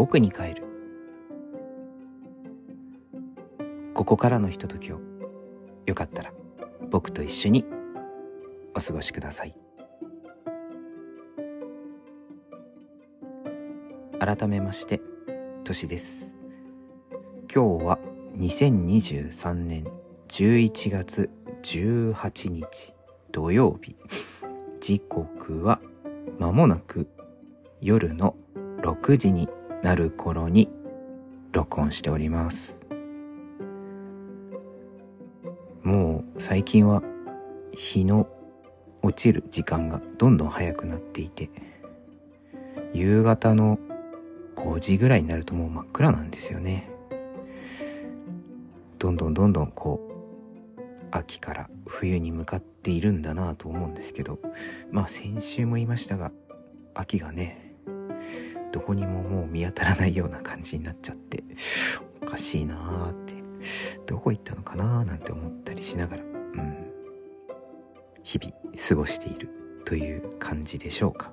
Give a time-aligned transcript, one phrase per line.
[0.00, 0.62] 僕に帰る。
[3.92, 5.00] ここからのひとときを
[5.84, 6.32] よかったら
[6.90, 7.66] 僕と一緒に
[8.74, 9.54] お過ごしください。
[14.18, 15.02] 改めまして
[15.64, 16.34] としです。
[17.54, 17.98] 今日は
[18.38, 19.84] 2023年
[20.28, 21.28] 11月
[21.62, 22.94] 18日
[23.32, 23.96] 土曜日。
[24.80, 25.78] 時刻は
[26.38, 27.06] 間もなく
[27.82, 28.34] 夜の
[28.80, 29.46] 6時に
[29.82, 30.68] なる頃に
[31.52, 32.82] 録音しております。
[35.82, 37.02] もう最近は
[37.72, 38.28] 日の
[39.02, 41.50] 落ちる時間がどんどん早くなっていて
[42.92, 43.78] 夕方の
[44.56, 46.90] 5時ぐらいになるともう真っ暗なんですよね。
[48.98, 50.10] どんどんどんどんこう
[51.10, 54.38] 秋から冬に向かっているんだなと思うんですけど
[54.90, 56.30] まあ先週も言いましたが
[56.94, 57.74] 秋がね
[58.72, 61.42] どこにももう見当たらないような感じになっちゃって
[62.22, 63.34] おかしいなーって
[64.06, 66.90] どこ行ったのかなーなんて思ったりしながらうん。
[68.22, 69.48] 日々過ごしている
[69.84, 71.32] という感じでしょうか。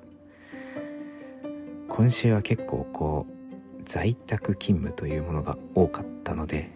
[1.88, 6.70] 今週は結構こう在宅勤務というものが多かったので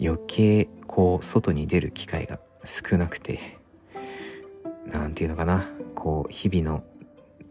[0.00, 3.58] 余計こう外に出る機会が少なくて
[4.86, 6.84] 何て言うのかなこう日々の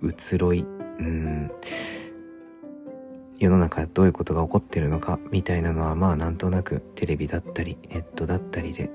[0.04, 0.62] 移ろい
[1.00, 1.52] うん
[3.40, 8.90] 世の中どういうことが起こってるのかみたいなのはまあなんとなくテレビだったりネットだったりで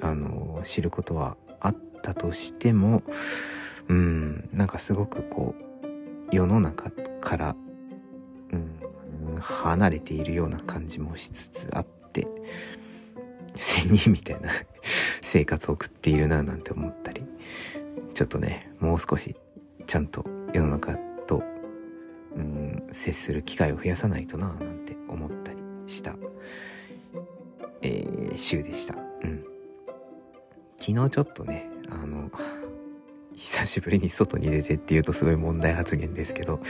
[0.00, 3.02] あの知ることはあったとしても
[3.88, 7.56] うんなんかすごくこう世の中から、
[8.52, 12.26] うん、離れているような感じもしつつあって
[13.56, 14.50] 仙人みたいな
[15.22, 17.24] 生活を送っているななんて思ったり
[18.14, 19.36] ちょっとねもう少し
[19.86, 20.94] ちゃんと世の中
[21.26, 21.42] と、
[22.34, 22.65] うん、
[22.96, 26.16] 接する機会を増やさないとななんて思ったりした、
[27.82, 28.94] えー、週でした。
[29.22, 29.44] うん。
[30.78, 32.30] 昨日ちょっとね、あの、
[33.34, 36.60] 久しぶりに外に出てっていうとすごい問題発言ですけど、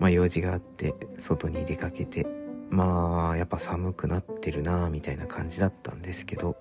[0.00, 2.26] まあ用事があって外に出かけて、
[2.68, 6.56] まあやっぱ寒くなってるなみたいな感じだったんですけど、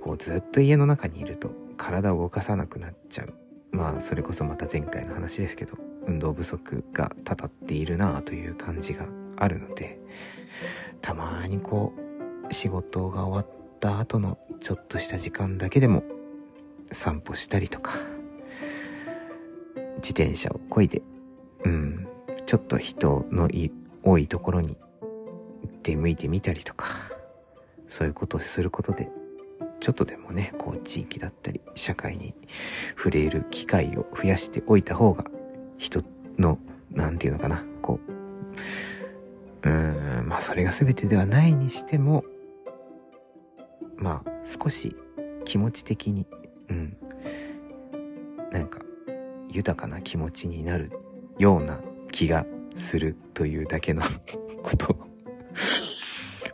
[0.00, 3.34] こうずっと家の中にいると体を動かさなくなっちゃう。
[3.70, 5.76] まあそれこそまた前回の話ですけど、
[6.06, 9.98] 運動不足がたたっているなという感じがあるので、
[11.00, 11.92] たまにこ
[12.48, 16.04] う仕事が終わった後のちょっとした時間だけでも
[16.92, 17.94] 散歩したりとか、
[19.96, 21.02] 自転車を漕いで、
[21.64, 22.08] うん、
[22.46, 23.48] ちょっと人の
[24.02, 24.76] 多いところに
[25.82, 26.88] 出向いてみたりとか、
[27.88, 29.10] そういうことをすることで、
[29.80, 32.34] ちょっとでもね、こう地域だったり社会に
[32.96, 35.24] 触れる機会を増やしておいた方が、
[35.82, 36.04] 人
[36.38, 36.58] の、
[36.92, 37.98] なんていうのかな、こ
[39.64, 42.24] う、うーん、まあそれが全てではないにしても、
[43.96, 44.30] まあ
[44.62, 44.96] 少し
[45.44, 46.28] 気持ち的に、
[46.68, 46.96] うん、
[48.52, 48.80] なんか
[49.50, 50.92] 豊かな気持ちになる
[51.38, 51.80] ような
[52.12, 54.02] 気がするというだけの
[54.62, 54.96] ことを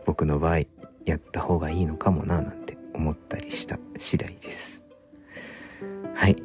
[0.07, 0.61] 僕の場合
[1.05, 4.83] やった方がいいのかもななんて思ったりした次第です。
[6.15, 6.37] はい。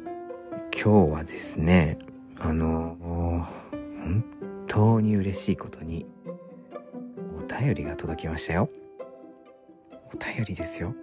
[0.74, 1.98] 今日はですね、
[2.40, 4.24] あの本
[4.68, 6.06] 当に嬉しいことに
[7.38, 8.68] お便りが届きましたよ。
[10.12, 10.94] お便りですよ。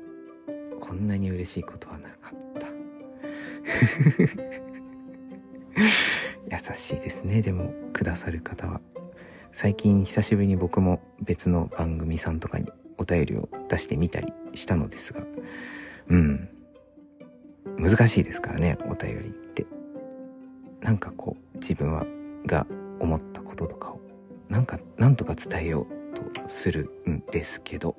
[0.79, 2.67] こんなに嬉しいことはなかった。
[6.71, 8.81] 優しいですね、でも、くださる方は。
[9.53, 15.23] 最近久しぶりに僕も別の番組さんとかにお便りを出してみたりしたのですが、
[16.07, 16.49] うん。
[17.77, 19.65] 難しいですからね、お便りって。
[20.81, 22.05] なんかこう、自分は、
[22.45, 22.65] が
[22.99, 24.01] 思ったこととかを、
[24.49, 27.95] なんか、なんとか伝えようとするんですけど、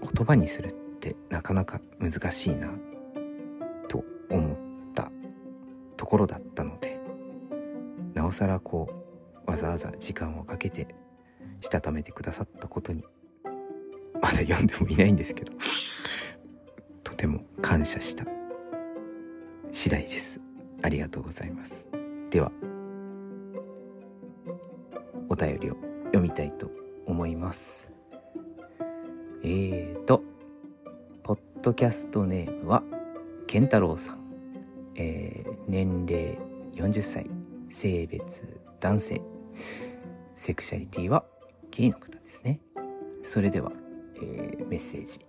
[0.00, 2.70] 言葉にするってなかなか難しいな、
[3.88, 4.56] と思っ
[4.94, 5.10] た
[5.96, 7.00] ところだったので、
[8.14, 8.88] なおさらこ
[9.46, 10.94] う、わざわざ時間をかけて、
[11.60, 13.04] したためてくださったことに、
[14.20, 15.52] まだ読んでもいないんですけど、
[17.02, 18.24] とても感謝した
[19.72, 20.40] 次第です。
[20.82, 21.86] ありがとうございます。
[22.30, 22.52] では、
[25.28, 25.76] お便りを
[26.06, 26.70] 読みたいと
[27.06, 27.90] 思います。
[29.44, 30.22] えーと、
[31.22, 32.82] ポッドキャストネームは、
[33.46, 34.22] 健太郎さん。
[34.94, 36.38] えー、年齢
[36.74, 37.26] 40歳、
[37.70, 39.22] 性別男性、
[40.36, 41.24] セクシャリティは
[41.70, 42.60] ゲイの方ですね。
[43.22, 43.72] それでは、
[44.16, 45.20] えー、メッセージ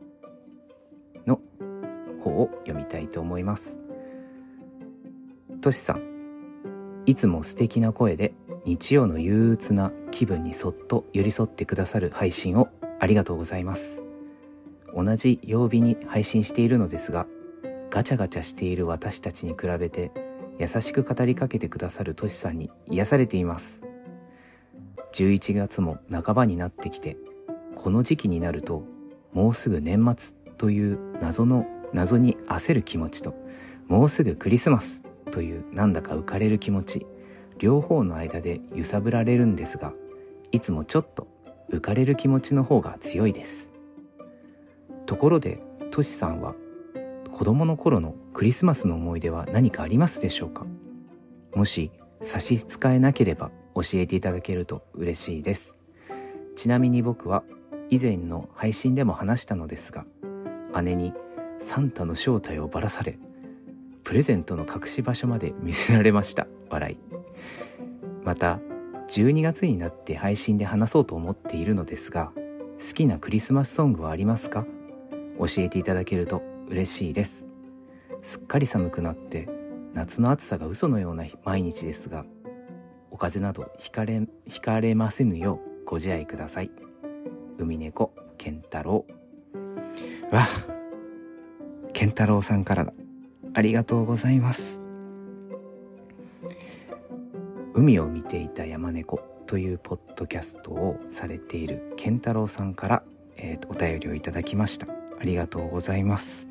[1.26, 1.40] の
[2.24, 3.83] 方を読みたいと思います。
[5.64, 8.34] としさん、いつも素敵な声で
[8.66, 12.68] 日曜の憂鬱な気分にそっと寄り添ってくださる配信を
[13.00, 14.04] ありがとうございます。
[14.94, 17.26] 同じ曜日に配信しているのですが
[17.90, 20.12] ガチャガチャしている私たちに比べて
[20.60, 23.86] 優しく語りかけてくださるトシさんに癒されています。
[25.14, 27.16] 11月も半ばになってきて
[27.76, 28.84] この時期になると
[29.32, 33.34] もうすぐ年末という謎の謎に焦る気持ちと
[33.88, 37.08] もうすぐクリスマスというなんだか浮かれる気持ち
[37.58, 39.94] 両方の間で揺さぶられるんですが
[40.52, 41.28] いつもちょっと
[41.72, 43.72] 浮かれる気持ちの方が強いです。
[45.08, 45.60] ところで
[45.90, 46.54] トシさんは
[47.32, 50.68] 子供の頃のクリスマスの思い出は何かありますでしょうか？
[51.56, 51.90] もし
[52.22, 55.78] 差し支えなければ教えていただけると嬉しいです。
[56.56, 57.44] ちなみに僕は
[57.90, 60.06] 以前の配信でも話したのですが
[60.84, 61.12] 姉に
[61.60, 63.18] サンタの正体をばらされ
[64.04, 66.48] プレゼントの隠し場所まで見せられました。
[66.70, 66.98] 笑い。
[68.24, 68.60] また
[69.10, 72.32] 12月になって配信で話そうと思っているのですが
[72.80, 74.66] 好きなクリスマスソングはありますか？
[75.38, 77.48] 教えていただけると嬉しいです。
[78.22, 79.50] すっかり寒くなって
[79.94, 82.26] 夏の暑さが嘘のような毎日ですが
[83.12, 86.72] お風邪などひかれひかれませぬようご自愛ください。
[87.58, 89.06] 海猫健太郎。
[90.32, 90.48] わ
[91.92, 92.94] 健太郎さんからだ。
[93.54, 94.80] ありがとうございます。
[97.74, 103.04] 海を見ていた山猫というポッドキャストをされている健太郎さんから、
[103.36, 104.88] えー、お便りをいただきました。
[105.20, 106.48] ありがとうございます。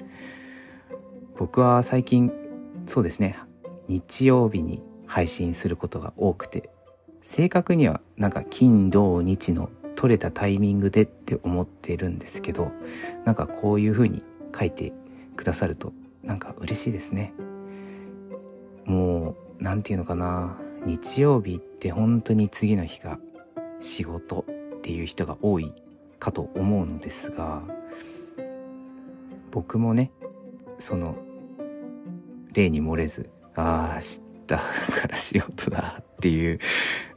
[1.38, 2.32] 僕は最近
[2.86, 3.36] そうですね
[3.88, 6.70] 日曜日に配信することが多くて
[7.20, 12.70] 正確にはなんか金土日の取れたタイミングでって思ってるんですけど
[13.24, 14.22] なんかこういう風に
[14.58, 14.92] 書いて
[15.36, 17.34] くださるとなんか嬉しいですね。
[18.84, 20.56] もう何て言うのかな。
[20.84, 23.18] 日曜日って本当に次の日が
[23.80, 24.44] 仕事
[24.78, 25.72] っていう人が多い
[26.18, 27.62] かと思うのですが
[29.50, 30.10] 僕もね
[30.78, 31.16] その
[32.52, 36.58] 例に漏れずああ知ったから仕事だっていう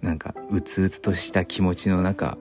[0.02, 2.38] なんかうつうつとした気持ちの中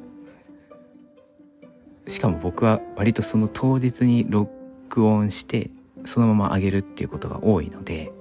[2.07, 5.71] しかも僕は割とその当日に録音して
[6.05, 8.13] そのまま上げるっていうことが多いので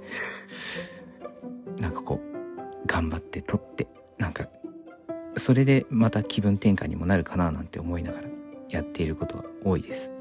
[1.80, 3.88] なんかこう頑張って撮って
[4.18, 4.48] なんか
[5.38, 8.28] それでまた気分転換にもなるかななんて思いながら
[8.70, 10.12] やっていることが多いです。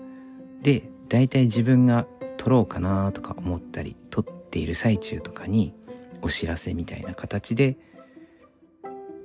[0.62, 2.06] で大体自分が
[2.37, 5.75] 撮ろうかなとか思ったり撮っている最中とかに
[6.23, 7.76] お知らせみたいな形で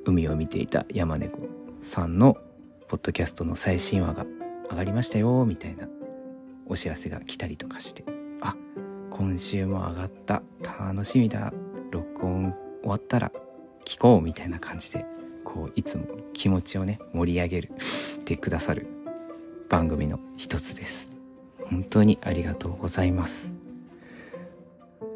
[0.05, 1.39] 海を見ていた山猫
[1.81, 2.37] さんの
[2.87, 4.25] ポッドキャストの最新話が
[4.69, 5.87] 上がりましたよみたいな
[6.65, 8.16] お知らせが来たりとかして。
[8.41, 8.55] あ
[9.09, 10.43] 今週も上がった。
[10.63, 11.53] 楽しみだ。
[11.91, 13.31] 録音終わったら
[13.85, 15.05] 聞こうみたいな感じで
[15.43, 17.71] こういつも気持ちをね盛り上げる
[18.25, 18.87] てくださる。
[19.69, 21.07] 番組の一つです。
[21.69, 23.53] 本当にありがとうございます。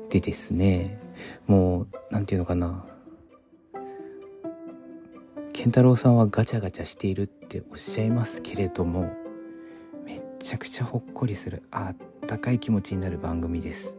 [0.10, 1.00] でですね
[1.48, 2.86] もう何て言うのかな。
[5.54, 9.14] 健太郎さんはガチャガチャしているっておっしゃいますけれども
[10.06, 11.96] めっちゃくちゃほっこりするあっ
[12.32, 13.94] たかい気持ちになる番組です。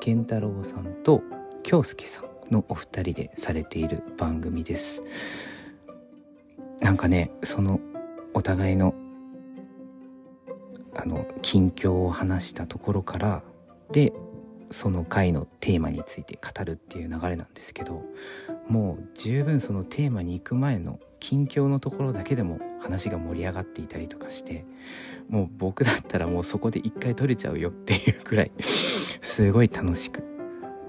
[0.00, 1.22] 健太郎さんと
[1.62, 5.02] 京介さんのお二人でされている番組です。
[6.80, 7.78] なんかねその
[8.32, 8.94] お互いの
[10.94, 13.42] あの近況を話したところから
[13.92, 14.14] で
[14.70, 18.02] その回のテーマについて語るっていう流れなんですけど
[18.66, 24.66] もう十分そのテーマに行く前の近況のところだけでも話が盛り上がっていたりとかして
[25.28, 28.52] もう僕だったらもうそこで一回取れちゃうよっていうくらい
[29.22, 30.22] すごい楽しく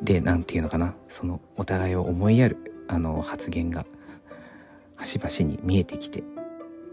[0.02, 3.86] で何て言うのかなそのお互いを思いやるあの発言が
[4.96, 6.24] 端々に見えてきて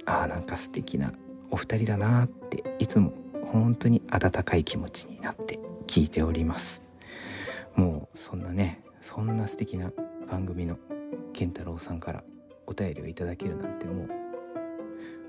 [0.07, 1.13] ああなんか素敵な
[1.51, 3.13] お二人だなっていつも
[3.53, 6.83] 本当に温かい気持ちになって聞いております。
[7.75, 9.93] もうそんなねそんな素敵な
[10.31, 10.79] 番組の
[11.33, 12.25] 健太郎さんから
[12.67, 14.22] お便りをいただけるなんてもう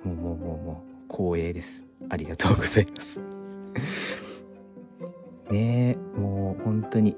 [0.04, 3.20] もうもうもうもう光栄ですありがとうございます
[5.50, 7.16] ねえもう本当に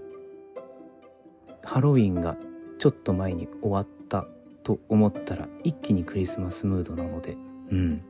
[1.63, 2.37] ハロウィンが
[2.79, 4.27] ちょっと前に終わった
[4.63, 7.37] と思ったら一気にクリスマスムードなので
[7.71, 8.01] うん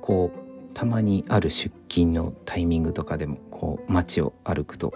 [0.00, 4.92] こうたまにある出勤のタイミングとかでもこう街を歩くと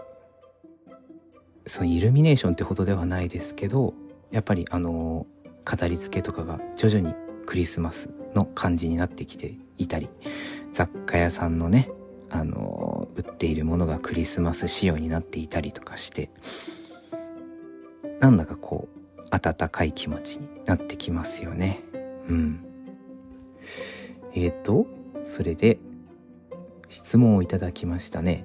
[1.67, 3.95] そのイルミネーションってほどではないですけど
[4.31, 5.27] やっぱりあの
[5.65, 7.15] 飾り付けとかが徐々に
[7.51, 10.09] クリスマスの感じになってきていたり
[10.73, 11.91] 雑貨屋さんのね
[12.29, 16.31] あの売っているものがクリスマス仕様になっていたりとかして
[18.21, 19.01] なんだかこう
[19.33, 21.83] 温かい気持ちになってきますよね。
[22.29, 22.65] うん。
[24.33, 24.87] えっ、ー、と、
[25.25, 25.79] それで、
[26.89, 28.45] 質問をいただきましたね。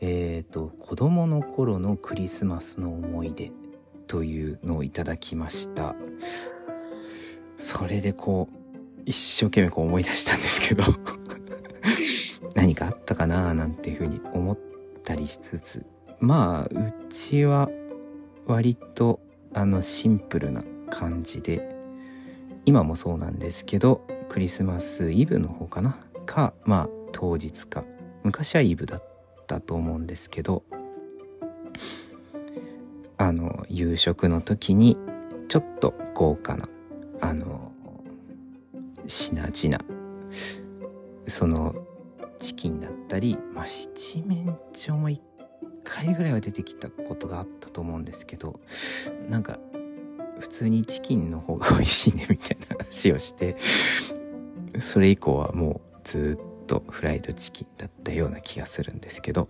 [0.00, 3.52] えっ、ー、と、子供の頃のクリスマスの思い出
[4.08, 5.94] というのをいただきました。
[7.62, 10.84] それでこう、一生懸命こう思い出したんですけど。
[12.54, 14.58] 何かあったかななんていうふうに思っ
[15.04, 15.86] たりしつつ、
[16.20, 17.70] まあ、うちは
[18.46, 19.20] 割と
[19.54, 21.74] あのシンプルな感じで、
[22.66, 25.98] 今もそうなんですけど、クリスマスイブの方かな。
[26.26, 27.84] か、まあ当日か。
[28.22, 29.04] 昔はイブだっ
[29.46, 30.62] たと思うんですけど、
[33.18, 34.96] あの、夕食の時に
[35.48, 36.68] ちょっと豪華な、
[37.22, 37.72] あの、
[39.06, 39.78] 品々、
[41.28, 41.74] その、
[42.40, 45.22] チキンだったり、まあ七面鳥も一
[45.84, 48.60] 回ぐらいは出てきたことがあったと思うんですけど、
[49.30, 49.58] なんか、
[50.40, 53.56] 普通にチキンの方が美味しいねみたいな話をして、
[54.80, 59.48] それ以降はもうずっとフライドチキンだったような気がするんですけど、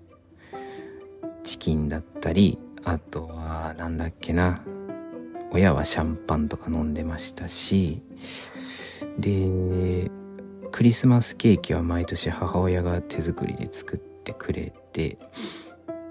[1.43, 4.61] チキンだったり、あとは、なんだっけな、
[5.53, 8.03] 親はシャンパンとか飲んでましたし、
[9.19, 10.11] で、
[10.73, 15.19] クリスマスケーキは毎年母親が手作りで作ってくれて、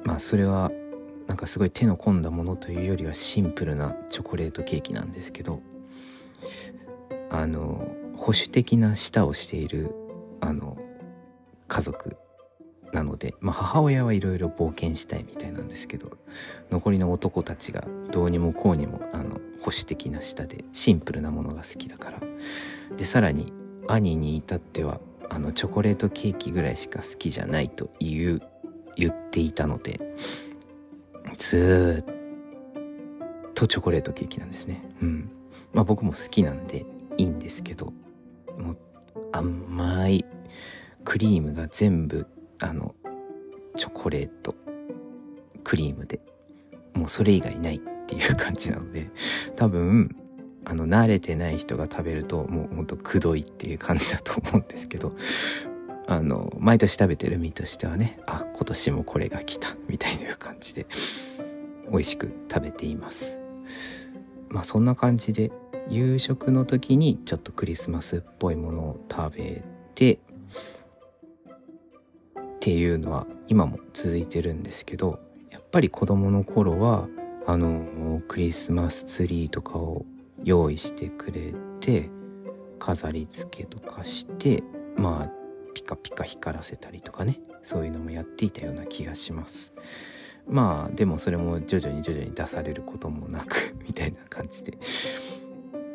[0.03, 0.71] まあそれは
[1.27, 5.61] なんかすごい手の込んだものというよりはシンプルなチョコレートケーキなんですけど
[7.29, 9.95] あの保守的な舌をしている
[10.41, 10.77] あの
[11.69, 12.17] 家族
[12.93, 16.11] なので、まあ、母親はいろいろ冒険したいみたいなんですけど
[16.69, 22.19] 残りの男たちがどうにもこうにもあの保守的な舌でシンプルなものが好きだから
[22.97, 23.53] でさらに
[23.87, 28.41] 兄に至ってはあのチョコレートケーキぐらいしか好きじゃないという
[28.95, 29.99] 言っていたので、
[31.37, 34.83] ずっとチョコレートケーキなんですね。
[35.01, 35.31] うん。
[35.73, 36.85] まあ僕も好きなんで
[37.17, 37.93] いいんですけど、
[38.57, 38.77] もう
[39.31, 40.25] 甘い
[41.05, 42.27] クリームが全部、
[42.61, 42.95] あの、
[43.77, 44.55] チョコレート、
[45.63, 46.21] クリームで、
[46.93, 49.09] もうそれ以外ないっていう感じなので、
[49.55, 50.15] 多分、
[50.65, 55.15] あの、慣れてない人が食べると、もうほんとくどいっていう感じだと思うんですけど、
[56.07, 60.85] あの、毎年食べてる身としてはね、あ、今年もこれが来た、みたいな感じで、
[61.89, 63.39] 美味しく食べています。
[64.49, 65.51] まあそんな感じで、
[65.89, 69.63] 夕食の時にちょっとクリスマスっぽいものを食べ
[69.95, 70.19] て、
[72.61, 77.07] っていうのは今も続いてるんですけど、やっぱり子供の頃は、
[77.47, 80.05] あの、クリスマスツリーとかを
[80.43, 82.11] 用意してくれて、
[82.77, 84.63] 飾り付けとかして、
[84.95, 85.41] まあ
[85.73, 89.73] ピカピカ光らせたりとかねそういうのもやっていたような気がします。
[90.47, 94.77] まあでもそれも徐々に徐々に出されることもなく みたいな感じで。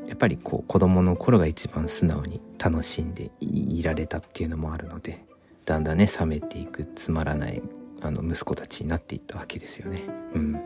[0.08, 5.26] やっぱりこう子供の頃が一番素直に楽しんでいられたっていうのもあるので
[5.66, 7.60] だんだんね冷めていくつまらない
[8.00, 10.02] あの息子たちになっていったわけですよね。
[10.34, 10.60] うん。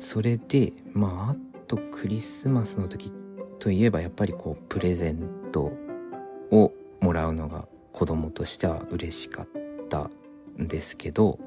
[0.00, 1.36] それでまああ
[1.66, 3.12] とクリスマスの時
[3.60, 5.72] といえばやっぱりこうプレゼント
[6.50, 9.46] をもらうのが子供としては嬉しかっ
[9.88, 10.10] た
[10.60, 11.38] んですけど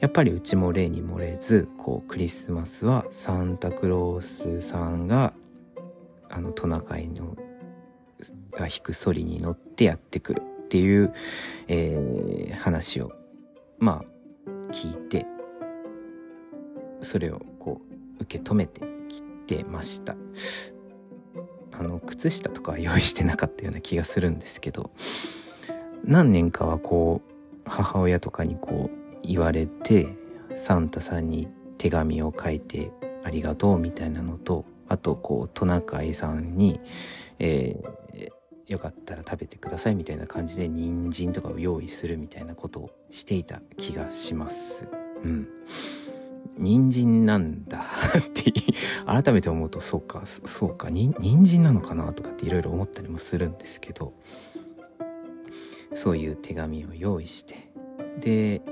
[0.00, 5.34] やっぱりうちも例に漏れずこうクリスマスはサンタクロースさんが
[6.30, 7.36] あのトナカイの
[8.52, 10.42] が引くソリに乗ってやってくる。
[10.66, 11.14] っていう、
[11.68, 13.12] えー、話を
[13.78, 15.26] まあ聞いて
[17.02, 17.80] それをこ
[18.18, 20.16] う受け止めてきてました。
[21.78, 24.90] あの靴下とかは用意してなかったような気がするんですけど
[26.04, 30.08] 何年かはこう母親とかにこう言われて
[30.56, 32.92] サンタさんに手紙を書いて
[33.24, 36.80] ありがとうみたいなのとあとこうトナカイさんに、
[37.38, 38.05] えー、
[38.66, 44.86] よかったら食べてくださいみたいな感じで人参とかを用意するみたいなことをしていた気がします。
[45.22, 45.48] うん。
[46.58, 47.84] 人参なんだ。
[48.18, 48.52] って
[49.04, 50.90] 改めて思うとそうかそうか。
[50.90, 51.14] 人
[51.46, 54.14] 参なのかなとかっていろいろ思ったりもするんですけど。
[55.94, 57.70] そういう手紙を用意して。
[58.20, 58.62] で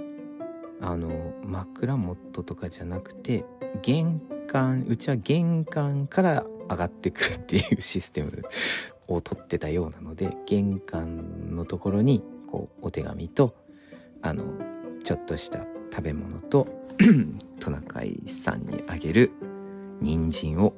[0.80, 3.44] あの枕元とかじゃなくて
[3.82, 8.42] 玄関うちは玄関から上がってくるっていうシステム。
[9.08, 13.54] を取ってたようなので玄関のところにこうお手紙と
[14.22, 14.44] あの
[15.04, 16.66] ちょっとした食べ物と
[17.60, 19.32] トナカイさんにあげる
[20.00, 20.74] 人参を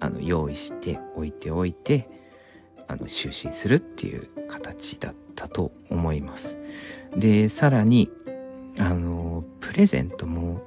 [0.00, 2.08] あの用意しておいておいて
[2.88, 6.58] あの就寝するっていう形だったと思います。
[7.16, 8.10] でさらに
[8.78, 10.62] あのプレゼントも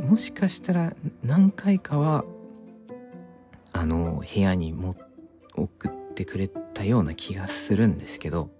[0.00, 2.24] もしかしたら何回かは
[3.72, 4.94] あの部屋にも
[5.54, 8.50] 送ってくれたような気がするんですけど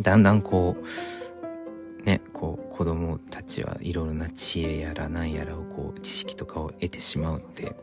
[0.00, 7.76] だんだんこうねこう子供たちはいろいろな知恵やら何やらをこう知識とかを得てしまうので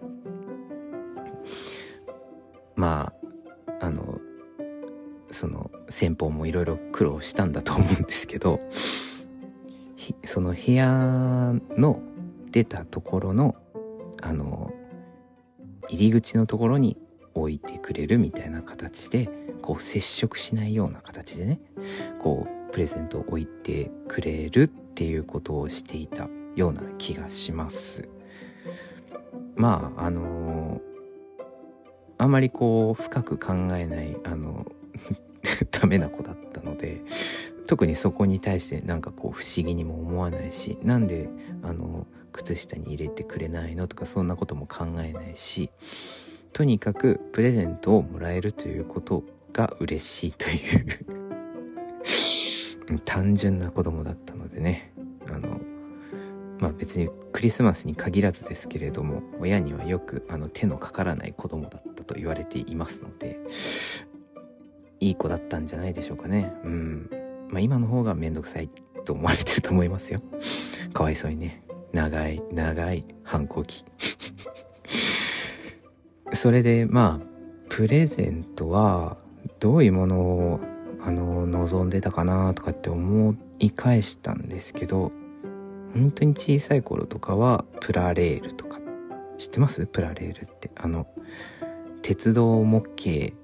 [2.75, 3.13] ま
[3.79, 4.19] ああの
[5.31, 8.59] その先方もいろいろ苦労したんだと思うんですけど
[10.25, 12.01] その部屋の
[12.51, 13.55] 出たところの
[14.21, 14.73] あの
[15.89, 16.97] 入り口のところに
[17.33, 19.29] 置いてくれるみたいな形で
[19.61, 21.59] こう接触しないような形でね
[22.19, 28.07] こうプレゼントを置いてくれるっていうことをしていたような気がします。
[29.55, 30.81] まああの
[32.17, 34.71] あんまりこう深く考えないあの
[35.71, 37.01] ダメな子だったので
[37.67, 41.29] 特にそこに対してなんかこう不思議にも思わないしなんで
[41.63, 45.69] あの靴下に入れてくれないのとかそんなことも考えないし
[46.53, 51.21] とにかくプレゼントをもらえるということが嬉しいという。
[53.05, 54.93] 単純な子供だったのでね。
[55.29, 55.59] あの
[56.59, 63.39] まあ別にクリスマスに限らずですけれども親にはよくあの手のかからない子供だったと言われていますので
[64.99, 66.53] いい子だったんじゃないでしょうかね。
[66.63, 67.09] うん。
[67.49, 68.69] まあ今の方がめんどくさい
[69.05, 70.21] と思われてると思いますよ。
[70.93, 71.63] かわいそうにね。
[71.93, 73.83] 長い長い反抗期。
[76.33, 77.25] それでまあ
[77.69, 79.17] プレゼントは
[79.59, 80.59] どういうものを
[81.01, 85.11] あの望んでたかなとかって思い返したんですけど
[85.93, 88.79] 本当に小さい頃とかはプラレールとか
[89.37, 89.85] 知ってます？
[89.87, 90.71] プラレールって。
[90.75, 91.07] あの
[92.01, 93.35] 鉄道模型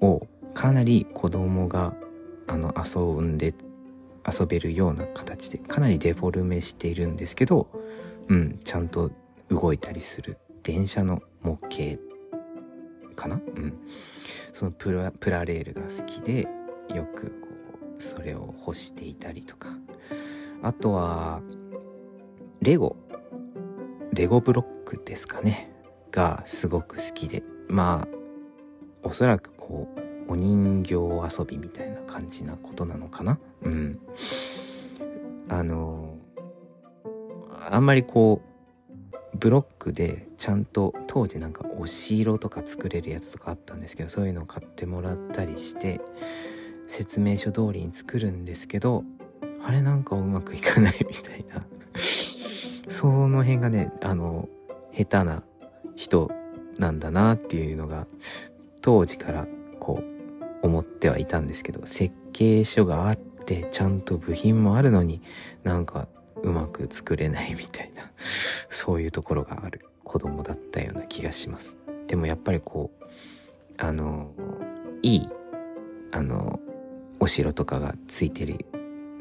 [0.00, 1.94] をかなり子供が
[2.46, 3.54] あの遊んで
[4.26, 7.68] 遊べるような形でかなりデフォルメしているんですけど
[8.28, 9.10] うんちゃんと
[9.48, 12.00] 動いたりする電車の模型
[13.16, 13.36] かな？
[13.36, 13.74] うん。
[14.52, 16.46] そのプラプラレールが好きで
[16.94, 17.48] よくこ
[17.98, 19.70] うそれを干していたりとか。
[20.62, 21.40] あとは
[22.60, 22.96] レゴ。
[24.12, 25.72] レゴブロックですかね。
[26.10, 27.42] がすごく好きで。
[27.68, 29.88] まあおそらくこ
[30.28, 33.38] うお人形遊びみたいな感じなことなのかな？
[33.62, 33.98] うん。
[35.48, 36.16] あの
[37.68, 38.48] あんまりこう
[39.36, 46.00] ブロックでちゃんと当時なんかお城とか作れるやつとかあったんですけどそういうのを買ってもらったりして
[46.88, 49.04] 説明書通りに作るんですけど
[49.64, 51.66] あれなんかうまくいかないみたいな。
[52.88, 54.48] その辺がねあの
[54.92, 55.42] 下手な
[55.96, 56.30] 人
[56.78, 58.06] なんだなっていうのが
[58.80, 59.48] 当時から
[59.80, 60.00] こ
[60.62, 65.20] う思ってはいたんですけど設計書があってちゃんと部品もあるのに
[65.64, 66.08] なんか
[66.46, 68.10] うまく作れないみたいな
[68.70, 71.76] そういうところがある子供だったような気がします。
[72.06, 73.04] でもやっぱりこう
[73.78, 74.30] あの
[75.02, 75.28] いい
[76.12, 76.60] あの
[77.18, 78.64] お城とかがついてる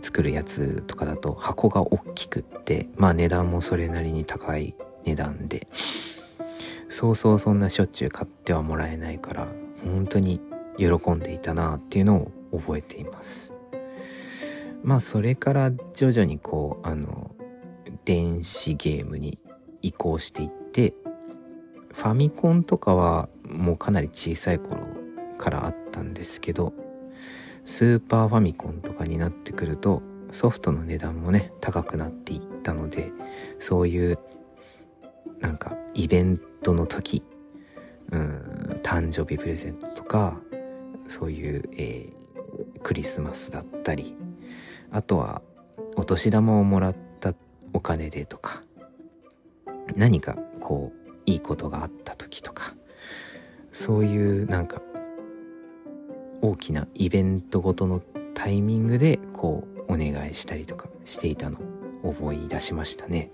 [0.02, 5.68] 作るやつとかだと箱が大きくってまあ値段もそれなりに高い値段で
[6.90, 9.48] そうそうそんなしょっちゅう買ってはもらえないから
[9.84, 10.40] 本当に
[10.78, 12.18] 喜んでいたなっていうの
[12.52, 13.55] を覚えています。
[14.84, 17.36] まあそれから徐々にこうあの
[18.06, 19.40] 電子ゲームに
[19.82, 20.94] 移行していって
[21.94, 24.82] ファミコンとかはもうかなり小さい頃
[25.38, 26.74] からあったんですけど
[27.66, 33.12] スーパーファミコンとかになってくるとソフトの値段もね高くなっていったので
[33.60, 34.20] そういう
[35.40, 37.26] なんかイベントの時
[38.12, 40.40] うん誕生日プレゼントとか
[41.08, 44.16] そういう、えー、クリスマスだったり
[44.96, 45.42] あとは
[45.98, 47.34] お年玉をもらった
[47.74, 48.64] お金でとか
[49.98, 52.76] 何かこういいことがあった時とか
[53.74, 54.82] そういうなんか
[56.42, 58.02] 大きなイベントごとの
[58.36, 61.60] タイミングでこうお願いしたりとかしていたの
[62.04, 63.32] を思い出しましたね。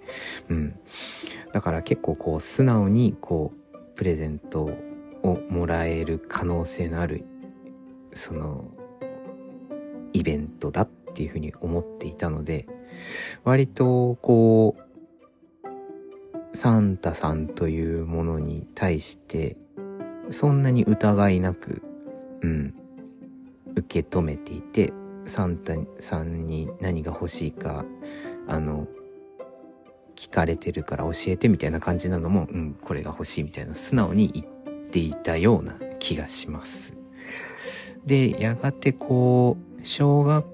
[0.49, 0.79] うん。
[1.53, 4.71] だから結構こう素直にこうプレゼント
[5.21, 7.23] をもらえる可能性のある
[8.13, 8.65] その
[10.13, 12.67] イベントだっっていうふうに思っていたので
[13.43, 19.57] 割とこうサンタさんというものに対して
[20.31, 21.81] そんなに疑いなく
[22.41, 22.73] うん
[23.75, 24.93] 受け止めていて
[25.25, 27.85] サンタさんに何が欲しいか
[28.47, 28.87] あの
[30.15, 36.93] 聞かれてるから教えてみたいな感じなのもうんこれが欲しいみたいな素直に言っていたような気がします。
[38.05, 40.45] でやがてこう小学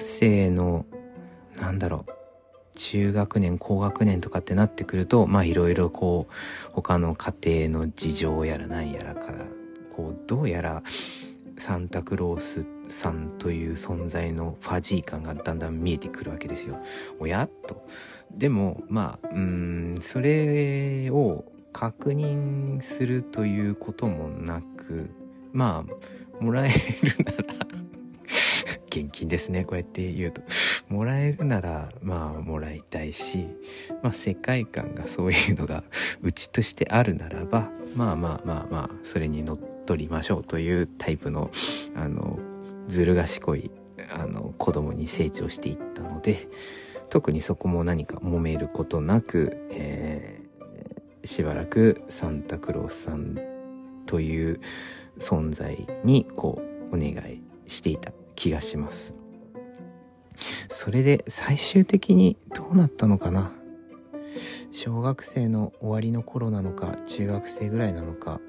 [0.00, 0.86] 生の
[1.56, 2.12] なんだろう
[2.76, 6.32] 中学年高学年とかってなってくるとまあいろいろこう
[6.72, 9.44] 他の家庭の事情やらなんやらから
[9.94, 10.82] こうどうやら
[11.58, 16.78] サンタクロースさんという存在のファジー感がだんだん見えてくるわけですよ。
[17.18, 17.86] おやと。
[18.32, 25.10] でもまあうんそれを確認するということもなく
[25.52, 25.84] ま
[26.40, 27.66] あもらえるなら
[29.00, 29.64] 現金ですね。
[29.64, 30.42] こうやって言うと。
[30.88, 33.48] もらえるならまあもらいたいし、
[34.02, 35.82] まあ、世界観がそういうのが
[36.22, 41.50] うちとしてあるならばまあまあまあまあそれにのっとりましょうというタイプの
[41.94, 42.38] あの
[42.88, 43.70] ずる賢い
[44.12, 46.48] あの子供に成長していったので
[47.08, 53.38] 特にそこも何か揉めることなく、えー、しばらくサンタクロースさん
[54.06, 54.60] という
[55.18, 56.60] 存在にこ
[56.92, 58.12] うお願いしていた。
[58.34, 59.14] 気がします。
[60.68, 63.52] それで最終的にどうなったのかな？
[64.72, 68.40] 小学生の終わりの頃なのか中学生ぐらいなのか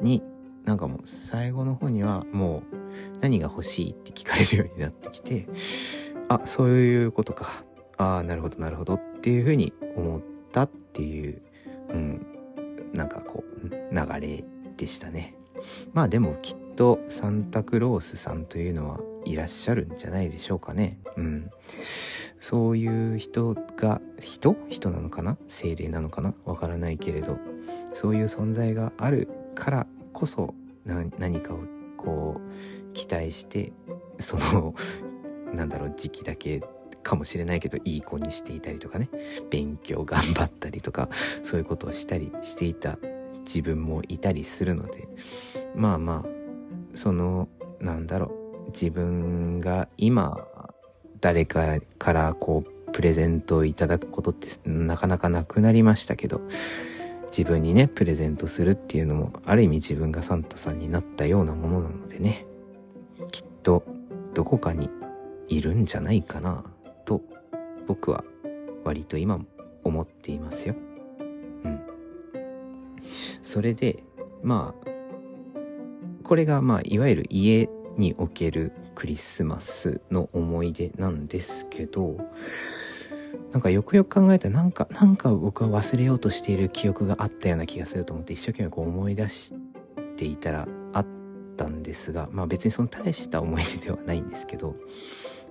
[0.00, 0.22] に
[0.64, 5.46] なんかもう最後の方にはもう何が欲しいって聞かれるようになってきて
[6.28, 7.64] あそういうことか。
[7.96, 10.22] ああなるほどなるほどっていうふうに思っ
[10.52, 11.42] たっていう
[11.90, 12.26] うん
[12.92, 14.44] なんかこう流れ
[14.76, 15.34] でしたね。
[15.92, 21.00] まあでもきっとサンタクロースさんというのはいらっしゃるんじゃないでしょうかね。
[21.16, 21.50] うん。
[22.38, 24.54] そういう人が、人？
[24.70, 25.36] 人なのかな？
[25.48, 26.34] 精霊なのかな？
[26.44, 27.36] わからないけれど、
[27.94, 31.58] そういう存在があるからこそ何かを
[31.96, 33.72] こう期待して
[34.20, 34.76] その
[35.52, 36.62] なんだろう時期だけ
[37.02, 39.10] かもしれないけどいい子にしていたりとかね。
[39.50, 41.08] 勉強頑張ったりとか
[41.42, 43.00] そういうことをしたりしていた
[43.44, 45.08] 自分もいたりするので。
[45.74, 46.37] まあまあ
[46.98, 47.48] その
[47.80, 48.32] なんだろ
[48.66, 50.48] う自分が今
[51.20, 56.40] 誰かからこうプレゼントをいただくことってなかなかなくなりましたけど
[57.30, 62.46] 自分にねプレゼントするっていうのもある意味自分がサンタさんになったようなものなのでね
[63.30, 63.84] きっと
[64.34, 64.90] どこかに
[65.46, 66.64] いるんじゃないかな
[67.04, 67.22] と
[67.86, 68.24] 僕は
[68.82, 69.44] 割と今も
[69.84, 70.74] 思っていますよ。
[71.64, 71.80] うん。
[73.40, 74.02] それで
[74.42, 74.87] まあ
[76.28, 82.18] これがまあいわゆる家におけるクリスマスの思い出なんですけど
[83.50, 89.54] なんかよくよく考えたらなんかなんか僕は忘れようとしている記憶があったような気がすると思って一生懸命こう思い出し
[90.18, 91.06] ていたらあっ
[91.56, 94.76] たんですがまあ別にその大した思い出ではないんですけど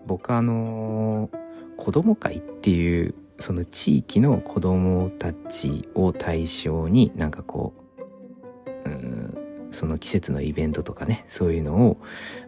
[0.05, 1.31] 僕あの
[1.75, 7.73] 子供会っていうその地域の子供たちを対象になんかこ
[8.85, 9.26] ううん
[9.77, 11.97] その季節のイベントとかねそういうのを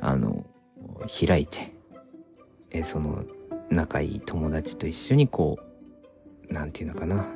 [0.01, 0.47] あの
[1.07, 1.75] 開いて
[2.71, 3.23] えその
[3.69, 5.59] 仲いい友達と一緒にこ
[6.49, 7.27] う何て言うのかな。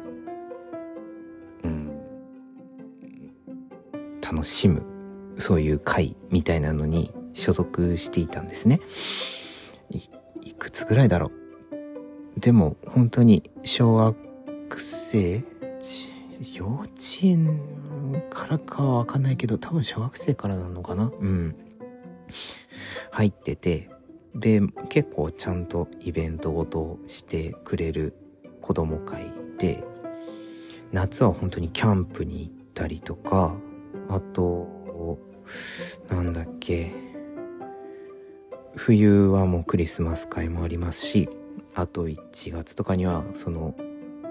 [1.63, 1.91] うん。
[4.19, 4.81] 楽しむ。
[5.37, 8.79] そういう会みたいなのに所属していたんですね。
[10.41, 11.31] いくつぐらいだろ
[12.35, 12.39] う。
[12.39, 14.15] でも本当に小学
[14.79, 15.43] 生
[16.53, 16.89] 幼稚
[17.23, 17.61] 園
[18.29, 21.11] からかはわかんないけど、多分小学生からなのかな？
[21.19, 21.55] うん。
[23.11, 23.89] 入ってて、
[24.35, 28.15] で、結構ちゃんとイベントごとしてくれる
[28.61, 29.83] 子供会で、
[30.91, 33.55] 夏は本当にキャンプに行ったりとか、
[34.09, 35.19] あと、
[36.09, 36.91] なんだっけ、
[38.75, 41.29] 冬はもうクリスマス会もありますし、
[41.75, 43.75] あと1月とかにはその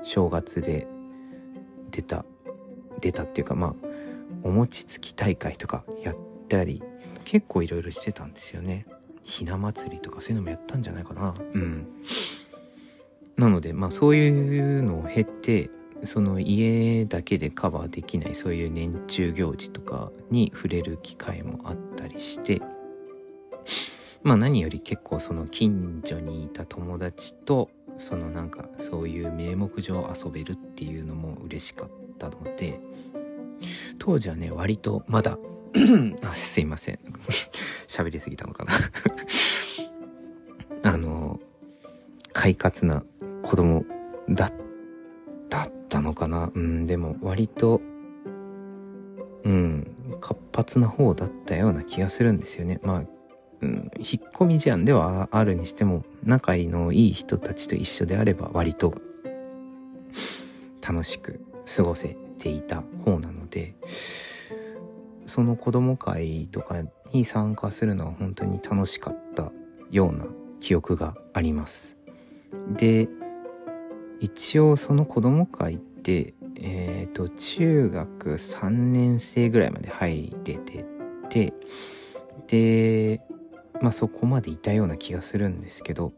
[0.02, 0.86] 正月で
[1.92, 2.24] 出た
[3.00, 3.74] 出たっていうかまあ
[4.42, 6.16] お餅つき大会とかやっ
[6.48, 6.82] たり
[7.24, 8.86] 結構いろいろしてたんですよね。
[9.22, 11.32] ひな祭りとかそういうのもやったんじゃないかな。
[11.54, 11.86] うん。
[13.36, 14.28] なのでまあそうい
[14.78, 15.70] うのを経て
[16.04, 22.60] その家だけでカバーできないそういう年中行事とかに触れる機会もあったりして
[24.22, 27.70] まあ何より結構その近所にいた友達と
[28.02, 32.80] そのなんかそういう名目上遊べるっていうのも嬉しかったので
[33.98, 35.38] 当時はね割とまだ
[36.22, 36.98] あすいません。
[37.88, 38.72] 喋りすぎたのかな。
[40.92, 41.40] あの
[42.32, 43.04] 快活な
[43.42, 43.84] 子供
[44.28, 44.50] だ
[45.48, 46.50] だったのかな。
[46.52, 47.80] うんでも割と
[49.44, 49.86] うん
[50.20, 52.80] 活発な方だったような気がするんですよね。
[52.82, 53.04] まあ
[53.62, 58.94] うん、引っ込み思案ではあるにしても仲のいい人たちと一緒であれば割と
[60.86, 61.40] 楽しく
[61.74, 63.76] 過ごせていた方なので
[65.26, 69.52] その子供会とかに参加するのは本当に楽しかった
[69.92, 70.26] ような
[70.60, 71.96] 記憶があります。
[72.76, 73.08] で
[74.20, 80.84] 一応その子供会ってえっ、ー、と中学3年生ぐらいまで入れて
[81.28, 81.54] て
[82.48, 83.20] で
[83.82, 86.12] まあそこまでいたような気がするんですけど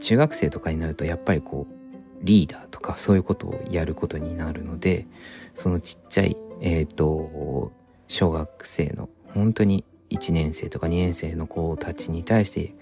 [0.00, 1.76] 中学生とかになるとやっぱりこう
[2.22, 5.06] リーダーとかそういうことをやることになるので
[5.54, 7.72] そのちっちゃいえっ、ー、と
[8.08, 12.74] 小学生の本当に1年生とか2年生の子たちに対して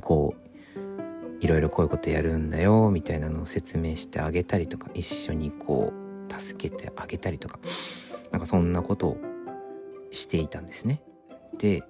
[0.00, 0.44] こう
[1.44, 5.92] いろいろこういうことやるんだよみたいなのを説明してあげたりとか一緒にこ
[6.28, 7.58] う助けてあげたりとか
[8.30, 9.18] なんかそんなことを
[10.10, 11.02] していたんですね。
[11.58, 11.82] で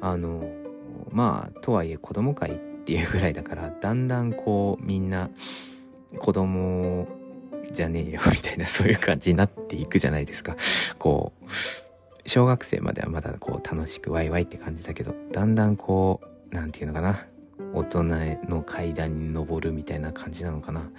[0.00, 0.48] あの
[1.10, 2.54] まあとはいえ子供会っ
[2.84, 5.30] ていうぐらいだからだんだんこうみんな
[6.18, 7.08] 子供
[7.72, 10.56] じゃねえよ みたいなそういう感じになっていくじゃないですか。
[10.98, 17.26] こう小学生まではまだこう楽しくワイワイって感じだけどだんだんこう何て言うのかな
[17.72, 18.04] 大人
[18.48, 20.90] の階段に登るみたいな感じなのかな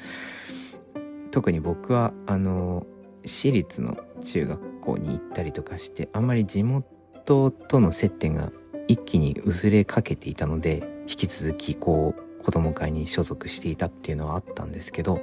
[1.32, 2.86] 特に僕はあの
[3.26, 8.52] 私立の中学校に行ったりとかしてあんまり地元との接点が
[8.88, 15.20] 一気に薄れかけていたので引き続きこう子供会に所属していたっていうのはあったんですけど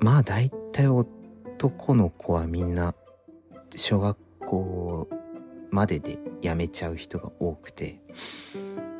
[0.00, 2.94] まあ大体男の子はみんな
[3.74, 5.08] 小学校
[5.70, 8.00] までで辞めちゃう人が多くて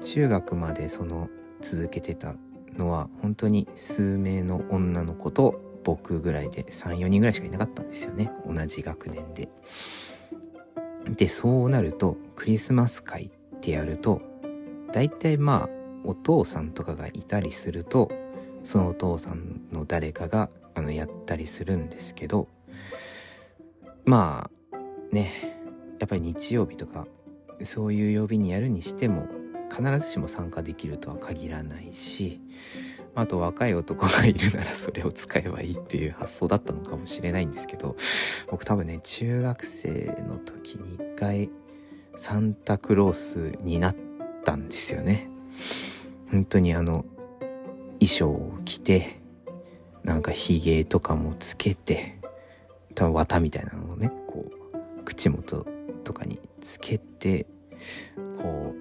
[0.04, 1.28] 中学までその
[1.60, 2.34] 続けてた
[2.76, 9.48] のは本当に数名の女の子と僕ぐらいで34人ぐらいしかいなかったんですよね同じ学年で。
[11.08, 14.20] でそうなるとクリスマス会ってやると
[14.92, 18.10] 大体まあお父さんとかがいたりすると
[18.64, 22.48] そのお父さんの誰かがあのやったりするんですけど
[24.04, 25.56] まあね
[25.98, 27.06] やっぱり日曜日とか
[27.64, 29.28] そういう曜日にやるにしても
[29.70, 32.40] 必ずしも参加できるとは限らないし
[33.14, 37.96] あと若い男がいるならそれを使えばいいっていう発想だったのかもしれないんですけど
[38.50, 41.50] 僕多分ね中学生の時に一回
[42.16, 43.96] サンタクロースになっ
[44.44, 45.28] たんですよね。
[46.30, 47.04] 本当にあの
[47.98, 49.20] 衣装を着て
[50.04, 52.18] なんかヒゲとかもつけて
[52.94, 54.46] 多分綿みたいなのをねこ
[55.00, 55.66] う口元
[56.04, 57.46] とかにつけて
[58.42, 58.74] こ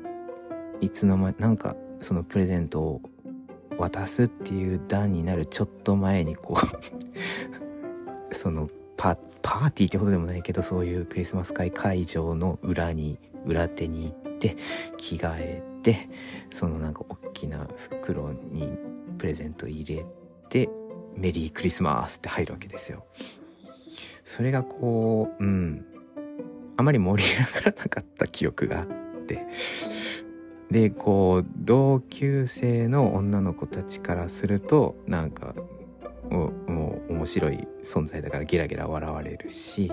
[0.81, 3.01] ういつの間になんかそのプレゼントを
[3.79, 6.57] 渡すっていう段になるちょっと前にこ
[8.31, 14.57] う そのパーティーってほどでもないけどそういうクリスマス会会場の裏に裏手に行って
[14.97, 16.09] 着替えて
[16.51, 18.77] そのなんか大きな袋に
[19.17, 20.05] プレゼント入れ
[20.49, 20.69] て
[21.15, 23.05] メリークリスマスって入るわけですよ。
[24.25, 25.85] それがこう、うん、
[26.77, 28.87] あまり盛り上がらなかった記憶があっ
[29.25, 29.45] て、
[30.71, 35.55] で、こう、同級生の女の子たちからすると、なんか、
[36.29, 36.51] も
[37.07, 39.91] う、面白い存在だからゲラゲラ笑われるし、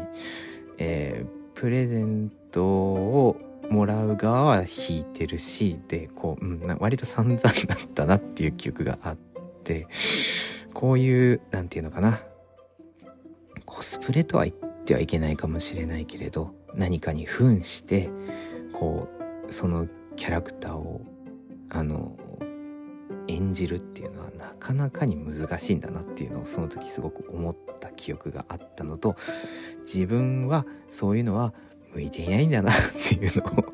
[0.79, 3.37] えー、プレゼントを
[3.71, 7.53] もらう側は引いてるし、で、こう、うん、割と散々だっ
[7.95, 9.17] たなっていう記憶があっ
[9.65, 9.87] て、
[10.75, 12.21] こういう、なんていうのかな、
[13.77, 18.09] コスプレとは言ってはいけないかもしれないけれど何かに扮して
[18.73, 19.09] こ
[19.49, 19.87] うその
[20.17, 21.01] キャラクターを
[21.71, 22.17] あの
[23.29, 29.17] 演じるっていうのはなかなかに難しいんだなっていうのをその時すごく思った記憶があったのと
[29.83, 31.53] 自分はそういうのは
[31.93, 32.75] 向いていないんだなっ
[33.09, 33.65] ていうのを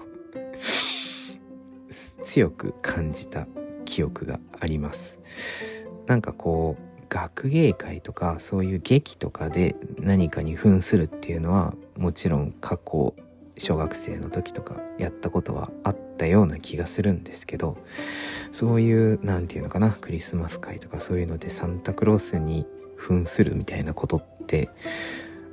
[2.23, 3.47] 強く感じた
[3.85, 5.19] 記憶があります。
[6.07, 13.15] なんかこう学芸会とかそういう劇とかで何かに扮するっていうのはもちろん過去
[13.59, 17.77] 小学生の時とかやったことはあったような気がするんですけど
[18.53, 24.71] そういう何て言うのかなクリスマス会とかそういうのでサンタクロースに扮するみたいなことって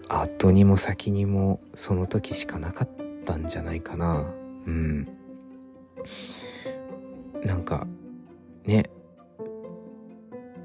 [0.08, 2.90] 後にも先にもその時しかなかっ
[3.26, 4.26] たんじゃないかな。
[4.66, 5.08] うん。
[7.44, 7.88] なんか
[8.66, 8.90] ね。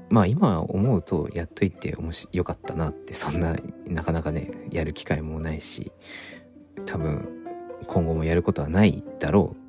[0.09, 1.95] まあ今思うとやっといて
[2.31, 5.91] よかったなってそんななかなかねやる機会もないし
[6.85, 7.27] 多分
[7.87, 9.64] 今後もやることはないだろう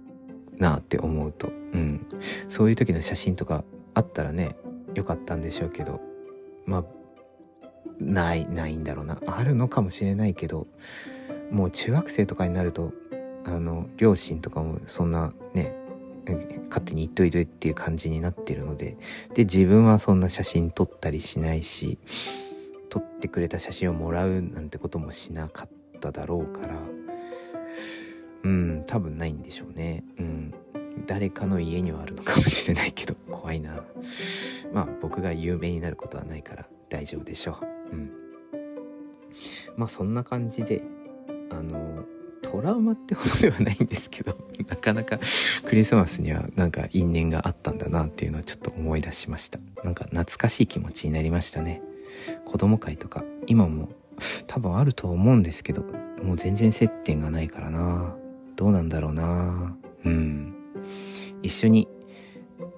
[0.58, 1.48] なって思うと。
[1.48, 2.06] うん。
[2.48, 3.64] そういう時の写真とか
[3.94, 4.56] あったらね
[4.94, 6.00] よかったんでしょうけど。
[6.64, 6.84] まあ
[8.00, 9.18] ないないんだろうな。
[9.26, 10.66] あるのかもしれないけど
[11.50, 12.92] もう中学生とかになると
[13.44, 15.74] あの両親とかもそんなね
[16.68, 18.96] 勝手に言っといてっていう感じになってるので、
[19.34, 21.98] で、自分はそんな写真撮ったりしないし、
[22.88, 26.74] 撮ってくれた写真をもらうなんてこともしなかっただろうから、
[28.46, 30.04] うん、多分ないんでしょうね。
[30.20, 30.54] うん。
[31.06, 33.82] 誰かの家にはあるのかもしれないけど 怖いな。
[34.72, 37.58] まあ僕が有名になることはないから大丈夫でしょ
[37.92, 37.96] う。
[37.96, 38.10] うん。
[39.76, 40.84] まあそんな感じで
[41.50, 42.04] あの
[42.40, 45.18] トラウマってほどではないんですけど なかなか
[45.64, 49.58] クリスマスにはなんか因縁があったんだなっていうのをちょっと思い出しました。
[49.82, 51.82] なんか懐かしい気持ちになりましたね。
[52.44, 53.88] 子供会とか今も
[54.46, 55.84] 多分あると思うんですけど
[56.22, 58.16] もう全然接点がないからな。
[58.56, 59.76] どうなんだろうな。
[60.04, 60.54] うん。
[61.42, 61.88] 一緒に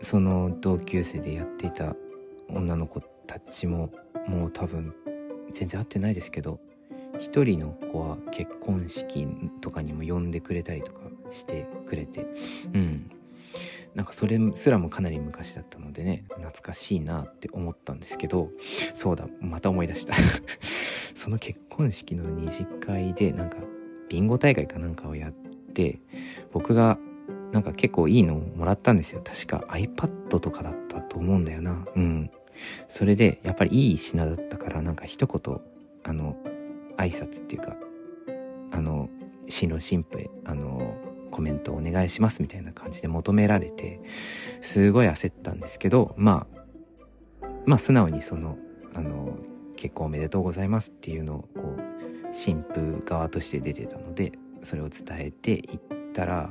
[0.02, 1.94] その同級生でやっていた
[2.48, 3.90] 女の子たちも
[4.26, 4.94] もう多分
[5.52, 6.60] 全然会ってないですけど
[7.20, 9.26] 一人の子は結婚式
[9.60, 12.26] とかにも呼んでくれたりとかしてくれて
[12.74, 13.10] うん。
[13.94, 18.50] なんかそれすらもかなり昔だったのでね懐かしいなって思ったんですけど
[18.94, 20.14] そうだまた思い出した。
[21.16, 23.56] その結婚式の二次会でなんか
[24.08, 25.47] ビンゴ大会かなんかをやって
[26.52, 26.98] 僕が
[27.52, 29.22] なんか結構いいのをもらったんですよ。
[29.24, 29.64] 確か。
[29.68, 31.86] iPad とかだったと思うんだよな。
[31.96, 32.30] うん。
[32.88, 35.60] それでやっぱりいい品だったからなんか一言
[36.04, 36.36] あの
[36.96, 37.76] 挨拶っていうか
[38.72, 39.08] あの
[39.48, 40.96] 新郎新婦へあの
[41.30, 44.00] コメントお願いしますみたいな感じで求められて
[44.62, 46.46] すごい焦ったんですけどま
[47.42, 48.58] あまあ素直にその
[48.94, 49.38] あの
[49.76, 55.80] 結婚おめでとうございますっていうのをこう新婦側として出てたのでそれを伝えていっ
[56.12, 56.50] たら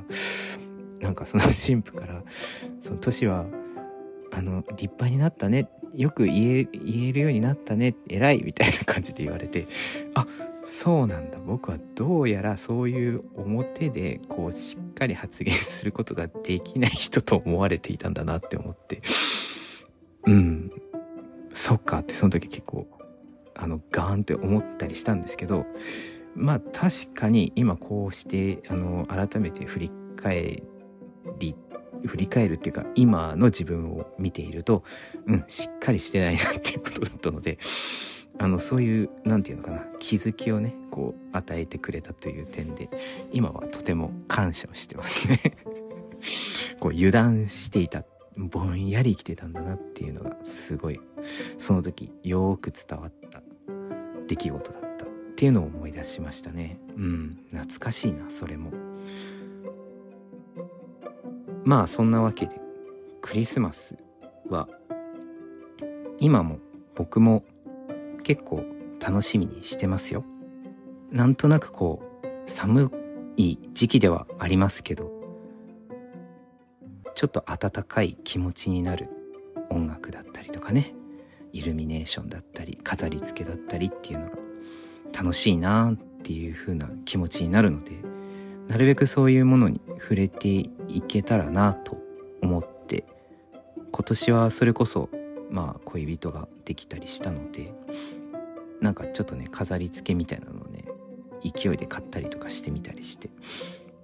[1.00, 2.22] なんかその新婦から
[2.80, 3.46] 「その年は
[4.32, 9.66] あの立派になったねよく言え言えるようになったね偉い」みたいな感じで言われて
[10.14, 10.26] あ
[10.64, 11.38] そうなんだ。
[11.38, 19.00] 僕はどうやらそういう表でこうしっかり発言することができない人と思われていたんだなって思って。
[20.26, 20.70] うん。
[21.54, 22.86] そっかってその時結構
[23.54, 25.64] あのガーンって思ったりしたんですけど
[26.34, 30.62] まあ確かに今こうしてあの改めて振り返
[31.38, 31.56] り
[32.04, 34.84] 振り返るっていうか今の自分を見ていると
[35.26, 37.58] うんしっかりしてないなっていうことだったので
[38.38, 42.88] あのそういう何て言うのかな気づきをねこう与えてくれたという点で
[43.32, 45.40] 今はとても感謝をしてますね。
[46.80, 48.04] こう油断していた
[48.36, 51.00] ぼんやり生きてたんだなっていうのがすごい
[51.58, 53.42] その時よく伝わった
[54.28, 54.87] 出来事だった。
[55.38, 56.80] っていうのを思い出しましたね。
[56.96, 57.38] うん。
[57.52, 58.72] 懐かしいなそれも。
[61.62, 62.60] まあそんなわけで
[63.22, 63.94] クリスマス
[64.48, 64.68] は
[66.18, 66.58] 今も
[66.96, 67.44] 僕も
[68.24, 68.64] 結構
[68.98, 70.24] 楽しみにしてますよ。
[71.12, 72.90] なんとなくこう寒
[73.36, 75.08] い時期ではありますけど
[77.14, 79.08] ちょっと温かい気持ちになる
[79.70, 80.94] 音楽だったりとかね。
[81.52, 84.47] イルミネーションだったり飾り付けだったりっていうのが
[85.12, 87.92] 楽しいなっていう風な気持ちになるので
[88.68, 91.98] なるべくそういうものに触れていけたらなと
[92.42, 93.04] 思って
[93.90, 95.08] 今年はそれこそ
[95.50, 97.72] まあ恋人ができたりしたので
[98.80, 100.84] なんかちょっとね飾り付けみたいなのをね
[101.42, 103.30] 勢いで買ったりとかしてみたりして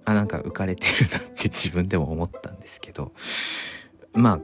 [0.05, 3.11] あなんか浮かれてるなって 自分でも思ったんですけど
[4.13, 4.41] まあ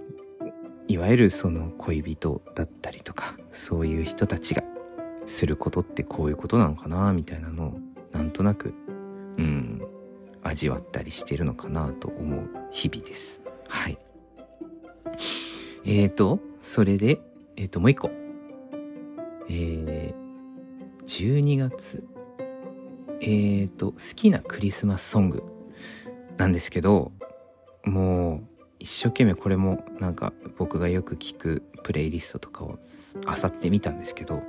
[0.87, 4.63] いわゆるその恋人だったりとかそういう人たちが
[5.25, 7.79] することってこういうことなのかなみたいなのを
[8.11, 8.73] なんとなく
[9.37, 9.81] うん
[10.43, 13.41] 味わったりしてるのかなと思う日々です。
[13.67, 13.97] はい。
[15.85, 17.21] えーと、それで、
[17.55, 18.11] えーと、もう一個。
[19.49, 20.13] えー、
[21.05, 22.07] 12月。
[23.21, 25.43] えーと、好きなクリスマスソング
[26.37, 27.11] なんですけど、
[27.83, 32.79] もう、一生懸命これもなんか僕がよく聞くプレイリストとかを
[33.27, 34.41] 漁ってみたんですけど、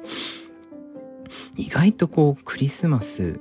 [1.57, 3.41] 意外とこうクリスマス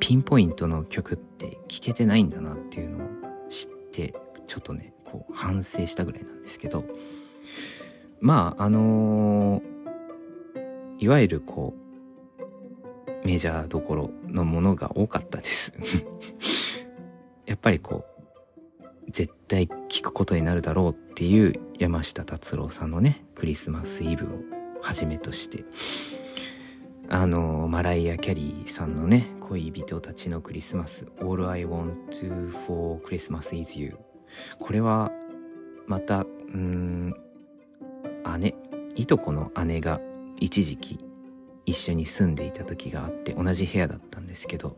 [0.00, 3.08] ピンポイントの曲って聴けてないんだなっていうのを
[3.48, 4.14] 知って
[4.46, 6.84] ちょっとねこう反省したぐらいなんですけど。
[8.20, 9.62] まああのー、
[10.98, 11.74] いわゆるこ
[13.22, 15.72] うメジャーどころのものが多かったです。
[17.46, 18.04] やっぱりこ
[19.06, 24.28] う絶対聴くことになるだろうっていう山下達郎さんのねクリスマスイブを
[24.80, 25.64] はじめとして。
[27.10, 33.96] あのマライア・キャリーさんのね恋人たちのクリスマス All I Want to for Christmas is You
[34.58, 35.10] これは
[35.86, 37.14] またうん
[38.40, 38.54] 姉
[38.94, 40.00] いとこの姉が
[40.38, 40.98] 一時期
[41.64, 44.76] 一緒に住んでいた時があって同じ部屋だったんですけど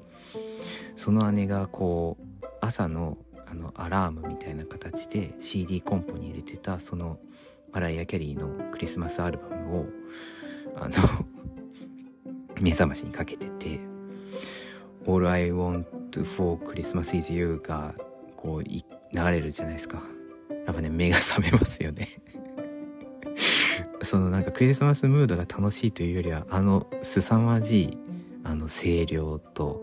[0.95, 7.19] その姉がこう朝のあのアラームみたいな形で CD コンポに入れてたその
[7.73, 9.87] マライア・キャリーのクリスマスアルバムを
[10.77, 10.95] あの
[12.61, 13.81] 目覚ましにかけてて
[15.07, 15.85] All I Want
[16.37, 17.95] for Christmas is You が
[18.37, 18.83] こう流
[19.13, 20.03] れるじゃないですか。
[20.67, 22.09] やっぱね目が覚めますよね。
[24.03, 27.99] そのなんかクリスマスムードが楽しいというよりはあの凄まじい
[28.45, 29.81] あの声量と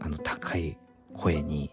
[0.00, 0.76] あの高い
[1.14, 1.70] 声に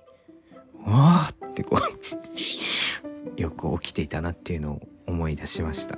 [0.86, 1.82] わーってこう
[3.41, 5.98] よく起きていたなっていうのを思い出しました。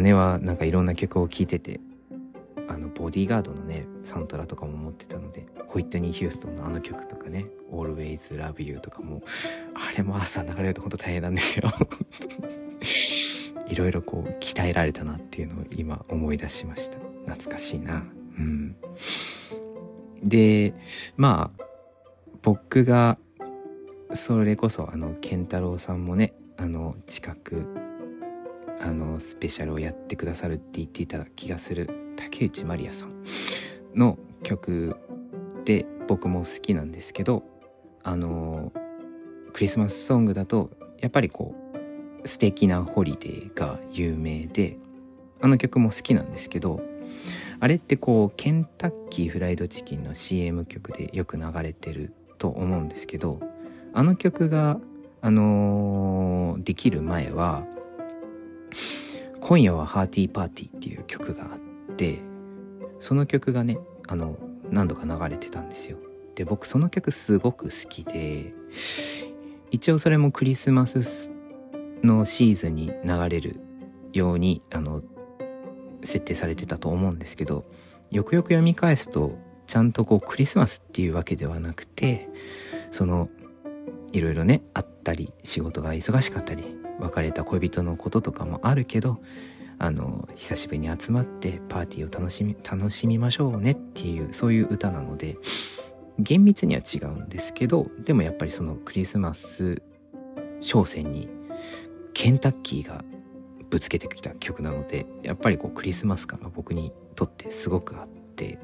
[0.00, 1.80] 姉はなんかいろんな曲を聴いてて
[2.94, 9.22] ボディーガードのねサントラとかも持ってたのでホイットニー・ヒューストンのあの曲とかね「Always Love You」とかも
[9.74, 11.70] あれも朝流れるとほんと大変なんですよ。
[13.66, 16.98] いろいろこう鍛えられたなっていうのを今思い出しました。
[17.26, 18.04] 懐かしいな。
[18.38, 18.76] うん。
[20.22, 20.74] で
[21.16, 21.64] まあ
[22.42, 23.18] 僕が
[24.14, 27.64] それこそあの健太郎さんもねあの近く
[28.80, 33.24] あのスペシャルをやってくださるって言っていた気がする竹内まりやさん
[33.94, 34.96] の曲
[35.64, 37.44] で僕も好きなんですけど
[38.02, 38.72] あの
[39.52, 41.54] クリスマスソングだとやっぱりこ
[42.22, 44.78] う素敵なホリデーが有名で
[45.40, 46.80] あの曲も好きなんですけど
[47.60, 53.40] あれってこうケンタッキーフライドチキンの CM 曲でよく流れてると思うんですけど
[53.92, 54.78] あの曲が
[55.20, 57.64] あのー、できる前は
[59.40, 61.73] 「今夜はハーティーパーティー」っていう曲があって
[63.00, 64.38] その曲がねあの
[64.70, 65.98] 何度か流れてたんですよ。
[66.34, 68.52] で僕その曲すごく好きで
[69.70, 71.30] 一応それもクリスマス
[72.02, 73.60] のシーズンに流れる
[74.12, 75.02] ようにあの
[76.02, 77.64] 設定されてたと思うんですけど
[78.10, 82.28] よくよく読み返すとちゃんとこうクリスマスっていうわけではなくて
[82.92, 83.28] その
[84.12, 86.64] いろいろねあったり仕事が忙しかったり
[87.00, 89.18] 別れた恋人のこととかもあるけど
[89.78, 95.36] あの久しぶりに集まってパーティーを楽しみ楽しみましょうねっていうそういう歌なので
[96.18, 99.82] 厳密には違うんですけどでもやっぱりそのクリスマス
[100.60, 101.28] 商戦に
[102.12, 103.04] ケンタッキーが
[103.70, 108.58] ぶつけてきた曲なのでやっぱりこうクリスマス感が僕にとってすごくあって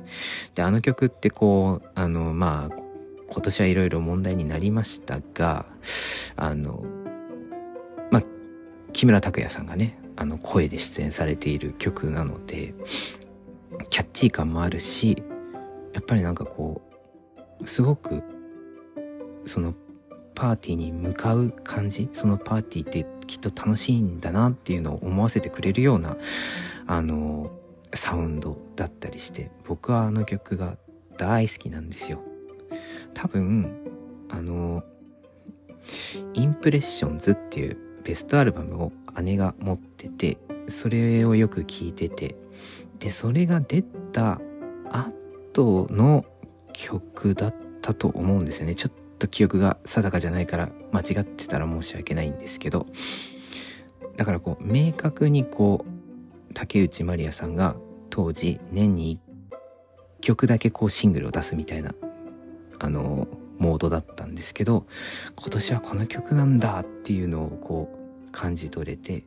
[0.55, 2.77] であの曲ってこうあのまあ
[3.29, 5.67] 今年はいろいろ問題になりましたが
[6.37, 6.85] あの
[8.11, 8.23] まあ
[8.93, 12.75] 木村拓哉さんがねあの声で出演されている曲なので
[13.89, 15.23] キャッチー感もあるし
[15.95, 16.83] やっぱりなんかこ
[17.59, 18.23] うすごく
[19.47, 19.75] その
[20.35, 26.19] パーティーに向かう感じそのパーティーってきっと楽しいんだなっていうのを思わせてくれるような
[26.87, 27.51] あの
[27.95, 30.77] サウンドだったりして僕はあの曲が
[31.17, 32.21] 大好きなんですよ。
[33.15, 33.75] 多分
[34.29, 34.85] あの
[36.35, 38.93] インプレッションズっていうベストアルバムを
[39.23, 40.39] 姉が持ってて
[40.69, 42.37] それをよく聞いてて。
[43.01, 44.41] でそれが出た
[44.91, 46.25] 後の
[46.73, 48.75] 曲だったと思うんですよね。
[48.75, 52.87] ちょっと記憶が定かじゃないから間違ってたら申し訳ないんですけど。
[54.17, 57.75] だからこう明確にこう竹内まりやさんが
[58.11, 59.19] 当時年に
[60.21, 61.95] 1曲だけこうシングルを出すみたいな
[62.79, 63.27] あの
[63.61, 64.87] モードだったんですけど
[65.37, 67.89] 今年はこの曲なんだっていうのをこ
[68.29, 69.25] う感じ取れて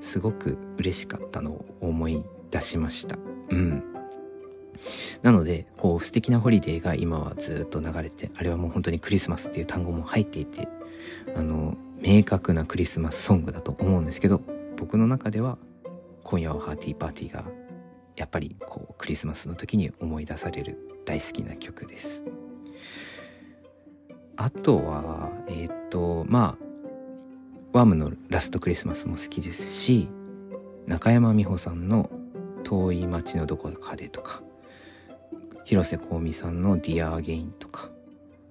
[0.00, 3.16] すごく嬉しかったのを思い出しました
[3.50, 3.82] うん
[5.22, 10.68] なのでこう素敵なホリデーが今はずっと流れてあれはもう本当にクリスマスっていう単語も入っていて
[11.36, 14.40] あの明確なクリスマスソングだと思うんですけど
[14.76, 15.58] 僕の中では
[16.22, 17.44] 「今夜は Hearty Party」が
[18.16, 22.26] やっぱりこうクリスマスの時に思い出される大好きな曲です。
[24.40, 30.08] あとは、えっ、ー、と、まあ、ワムのラストクリスマスも好きですし、
[30.86, 32.08] 中山美穂さんの
[32.62, 34.40] 遠い街のどこかでとか、
[35.64, 37.90] 広瀬香美さんの DEAR...again とか、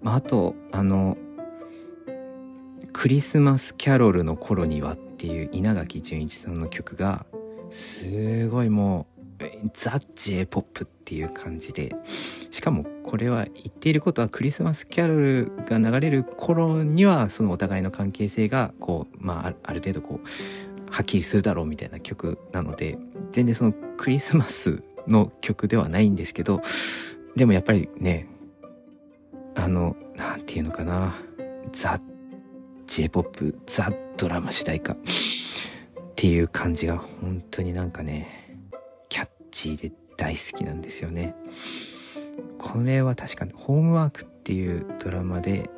[0.01, 1.17] まあ、あと、あの、
[2.91, 7.25] クリスマスキャロルの頃にはっていう稲垣潤一さんの曲が、
[7.71, 9.16] すごいもう、
[9.73, 11.95] ザ・ J-POP っていう感じで
[12.51, 22.97] しかもこれは言っていることはクリスマスキャロルが流れる頃にはそのお互いの関係性がこうまあある程度こうはっきりするだろうみたいな曲なので
[23.31, 26.61] 全然そのクリスマスの曲ではないんですけど
[27.35, 28.27] でもやっぱりね
[29.55, 31.15] あのなんていうのかな
[31.73, 31.99] ザ・
[32.87, 34.97] J-POP ザ・ドラマ主題歌っ
[36.15, 38.36] ていう感じが本当になんかね
[39.57, 41.33] チで大好きなんですよね。
[42.59, 45.69] これは確かにホームワークっていうドラマで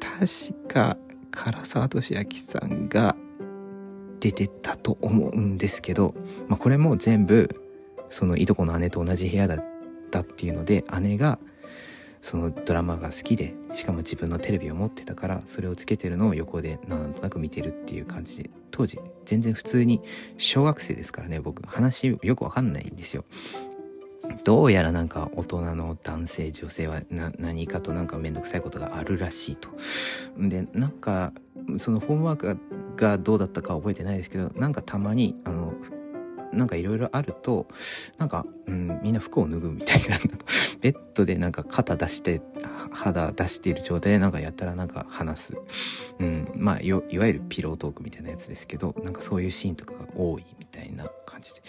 [0.00, 0.96] 確か
[1.32, 2.24] 唐沢俊明
[2.60, 3.16] さんが
[4.20, 6.14] 出てたと思うんですけど、
[6.48, 7.50] まあ、これも全部
[8.10, 9.64] そのいとこの姉と同じ部屋だっ
[10.10, 11.38] たっていうので姉が
[12.22, 20.02] そのドラマが好きでしかも自分のテレビを持ってたからそれをつけてるのを横でなんとなく見てるっていう感じで当時全然普通に
[20.36, 23.24] 小学生ですからね僕話よくわかんないんですよ。
[24.44, 29.70] どうやらなんか大人の男性女性は何かとなんかめんどくさいことがあるらしいと。
[30.36, 31.32] でなんか
[31.78, 32.58] そのホームワーク
[32.96, 35.74] がどうだったか覚えてないですけどなんかたまにあの
[36.56, 37.68] なんかいろいろあると、
[38.18, 40.18] なんか、うん、みんな服を脱ぐみたいな、
[40.80, 42.40] ベッドでなんか肩出して、
[42.90, 45.54] 肌出している状態でなんかやったらなんか話す。
[46.18, 51.62] うん、まあ、いわゆるピロートークみたいなやつですけど、なんかそういうシーンとかが多いみたいな感じで、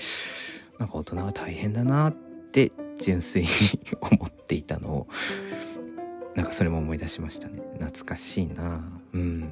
[0.79, 2.13] なんか大人は大変だなっ
[2.51, 3.49] て純粋に
[3.99, 5.07] 思っていたのを、
[6.35, 7.61] なんかそれも思い出しましたね。
[7.79, 8.81] 懐かしいな
[9.13, 9.51] うん。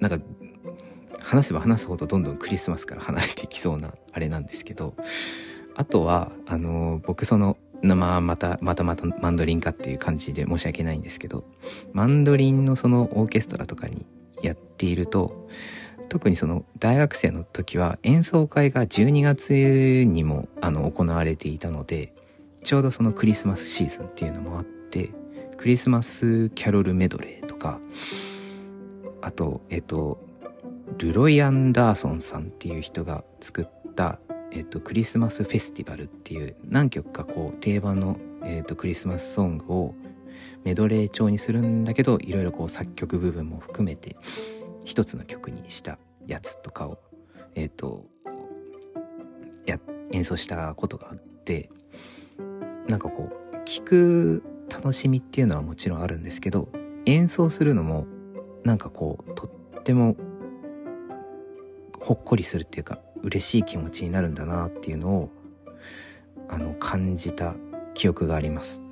[0.00, 0.24] なんか
[1.24, 4.94] 話せば話すほどどんどんクリスマスから離れていきそうなあれなんですけど、
[5.74, 11.44] あとは、あの、僕その、まあ、また、またまたマンドリンかっていう感じで申し訳ないんですけど、
[11.92, 14.06] マンドリンのそのオーケストラとかに
[14.42, 15.48] やっていると、
[16.08, 22.14] 特にその大学生の時は演奏会が12月にもあの行われていたので、
[22.62, 25.10] ちょうどそのクリスマスシーズンっていうのもあって、
[25.56, 27.80] クリスマスキャロルメドレーとか、
[29.20, 30.20] あと、えっと、
[30.98, 34.18] ルロイ・アンダーソンさんっていう人が作った、
[34.52, 39.94] えっと、クリスマスフェスティバルっていう何曲かこう定番の、えっと、クリスマスソングを
[40.64, 44.16] メドレー調にするんだけどいろいろこう作曲部分も含めて
[44.84, 46.98] 一つの曲にしたやつとかを、
[47.54, 48.04] えっと、
[49.66, 49.78] や
[50.12, 51.70] 演奏したことがあって
[52.88, 56.68] なんかこう聴く楽しみっていうのはもちろんあるんですけど
[57.06, 58.06] 演奏するのも
[58.64, 60.16] なんかこうとっても
[62.04, 65.30] ほっこりするっていうか嬉しい気持ちになるんだなっていうのを
[66.48, 67.54] あの感じた
[67.94, 68.82] 記憶があります。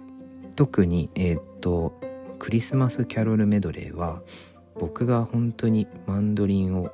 [0.56, 1.92] 特にえー、っと
[2.38, 4.22] クリスマスキャロルメドレーは
[4.78, 6.90] 僕が本当にマンドリンを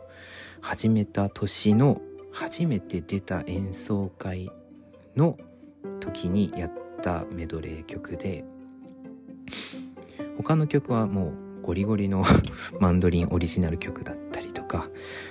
[0.60, 2.00] 始めた年の
[2.32, 4.50] 初めて出た演奏会
[5.16, 5.38] の
[6.00, 8.44] 時にやったメドレー曲で
[10.36, 11.28] 他の曲はも
[11.60, 12.24] うゴリゴリの
[12.80, 14.28] マンドリンオリジナル曲だった。
[14.68, 14.88] か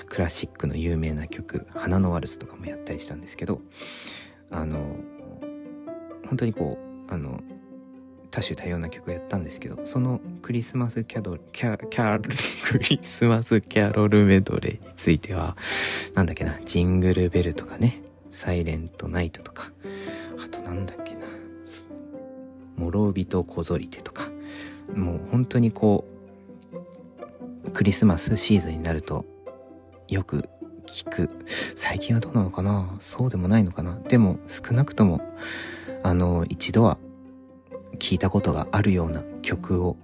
[0.09, 3.61] クラシックの有名な曲「花のワルス」とかもやったりしたんですけど
[4.51, 4.97] あの
[6.27, 6.77] 本当にこ
[7.09, 7.39] うあの
[8.31, 12.19] 多種多様な曲をやったんですけどそのクリスマスキャドキャキャ
[12.69, 15.55] クリスマスキャロルメドレーについては
[16.13, 19.71] なんだっけなジングルベルとかねサイレントナイトとか
[20.43, 21.21] あとなんだっけな
[22.77, 24.29] 諸人こぞりてとか
[24.93, 26.16] もう本当にこう
[27.73, 29.25] クリスマスシーズンになると
[30.07, 30.49] よく
[30.87, 31.29] 聞く。
[31.75, 32.95] 最近はどうなのかな？
[32.99, 33.99] そうでもないのかな？
[34.07, 35.21] でも少なくとも、
[36.01, 36.97] あの、一度は
[37.99, 39.97] 聞いたことがあるような曲を、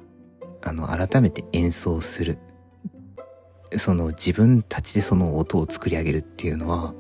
[0.61, 2.37] あの、改めて演奏する。
[3.77, 6.93] その自分たちでその音を作り上げるっていうのは、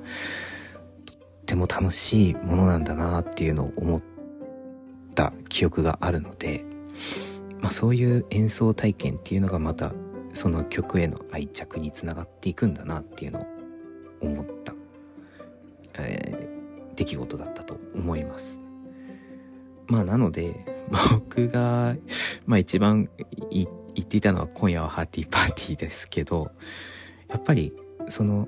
[1.05, 4.01] とっても楽しいものなんだなっていうのを思っ
[5.13, 6.63] た記憶があるので、
[7.59, 9.91] まあそういう演奏体験っていうのがまた
[10.33, 13.45] その曲への愛着につながっていくんだなっていうのを
[14.21, 14.73] 思った、
[15.99, 18.59] えー、出来事だったと思います。
[19.87, 20.65] まあなので
[21.11, 21.95] 僕が、
[22.45, 23.09] まあ一番
[23.51, 23.67] 言
[23.99, 26.51] っていたのは今夜はハーティーパーティーですけど
[27.29, 27.73] やっぱり
[28.09, 28.47] その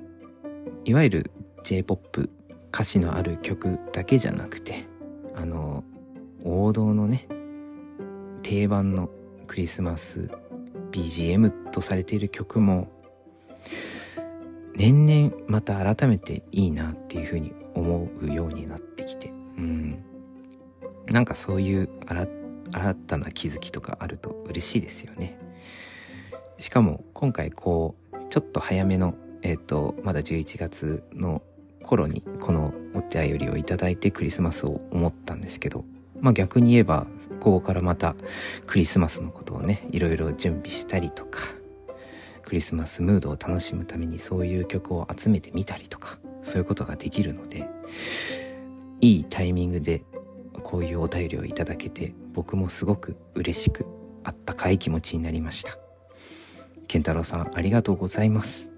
[0.86, 1.32] いわゆる
[1.64, 2.30] J-POP
[2.72, 4.86] 歌詞のある曲だけじゃなくて
[5.36, 5.84] あの
[6.44, 7.28] 王道のね
[8.44, 9.10] 定番の
[9.48, 10.30] クリスマス
[10.96, 12.88] BGM とされている曲も
[14.76, 19.32] 年々また改めていいなっていうふうに思うようになってきてう
[19.62, 20.04] ん。
[21.08, 21.90] なんかそういう
[22.72, 25.38] 新たな気づきとかあると嬉しいですよね。
[26.60, 31.42] しかも今回こうちょっと早めのえっ、ー、とまだ11月の
[31.84, 35.84] 頃にこのお便りをいただいてクリスマスを思ったんですけど
[36.22, 37.08] まあ逆に言えば、
[37.40, 38.16] ここからまた
[38.66, 41.40] クリスマスのことをね、いろいろ準備したりとか、
[42.44, 47.68] クリスマスムードを楽しむためにそういう曲を集めてみたりとか、そういうことができるので、
[49.02, 50.04] いいタイミングで
[50.64, 53.86] こういうお便りをいただけて、僕もすごく嬉しく、
[54.24, 55.78] あったかい気持ちになりました。
[56.88, 58.72] 健太郎さん、ありがとうございます。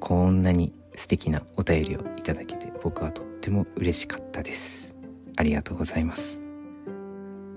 [0.00, 4.79] こんなに素敵なお便りをいただけて、僕はとっても嬉しかったです。
[5.40, 6.38] ありがとうございます。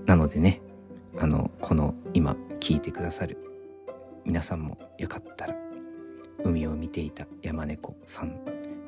[0.06, 0.62] なのでね、
[1.20, 3.38] あの、この今聞いてくださる
[4.24, 5.56] 皆さんもよかったら、
[6.46, 8.40] 海を見ていた山猫さん、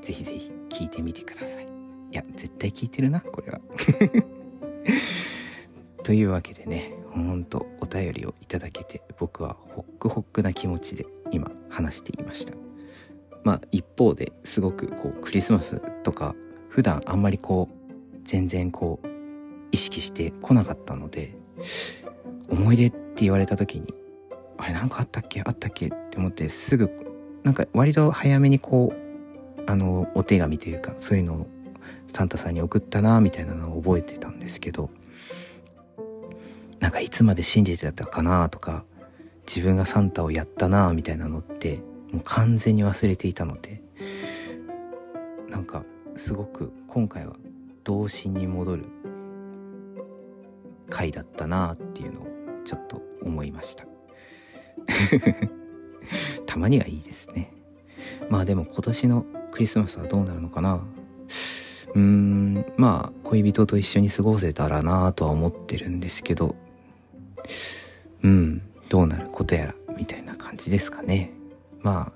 [0.02, 1.66] ぜひぜひ聞いてみてください。
[1.66, 1.68] い
[2.16, 3.60] や、絶対聞いてるな、これは。
[6.04, 12.54] というわけでねほんとお便りをいただけて僕はホックホックな気持ちで今話していました
[13.44, 16.36] まあ一方ですごくこうクリスマスとか
[16.70, 17.85] 普段あんまりこう
[18.26, 19.08] 全然こう
[19.72, 21.36] 意識してこなかったので
[22.50, 23.94] 思い出って言われた時に
[24.58, 26.90] あれなんかあったっけあったっけって思ってすぐ
[27.44, 31.48] なんか割と早めにこうあのお手紙というかそういうのを
[32.14, 34.90] サンタさんに送ったなみたいなのを覚えてたんですけど
[36.80, 38.86] なんかいつまで信じてたかなとか
[39.48, 43.82] 自分がサンタをやったなみたいなのってもう完全に忘れていたので
[45.50, 45.84] なんか
[46.16, 47.36] すごく今回は
[47.86, 48.86] 童心に戻る
[50.90, 52.28] 回だったなっていうのを
[52.66, 53.86] ちょっと思いました。
[56.46, 57.54] たまにはいいですね。
[58.30, 60.82] まあでも今年のクリスマスはどうなるのかな。
[61.94, 66.56] うーんまあ恋人と一緒に過ごせたらなとは思ってるんですけど。
[68.24, 71.32] うんどうなることやらみたいな感じですかね。
[71.82, 72.14] まあ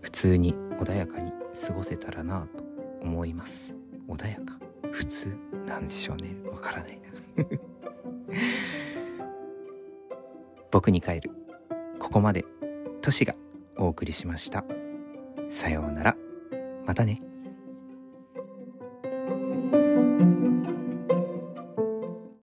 [0.00, 1.32] 普通に穏やかに
[1.66, 2.64] 過ごせたらなと
[3.02, 3.74] 思います。
[4.08, 4.61] 穏やか。
[4.92, 5.36] 普通
[5.66, 6.34] なんでしょうね。
[6.48, 7.00] わからない。
[7.36, 7.44] な
[10.70, 11.30] 僕に帰る。
[11.98, 12.44] ここまで。
[13.00, 13.34] トシが
[13.76, 14.64] お送りしました。
[15.50, 16.16] さようなら。
[16.86, 17.20] またね。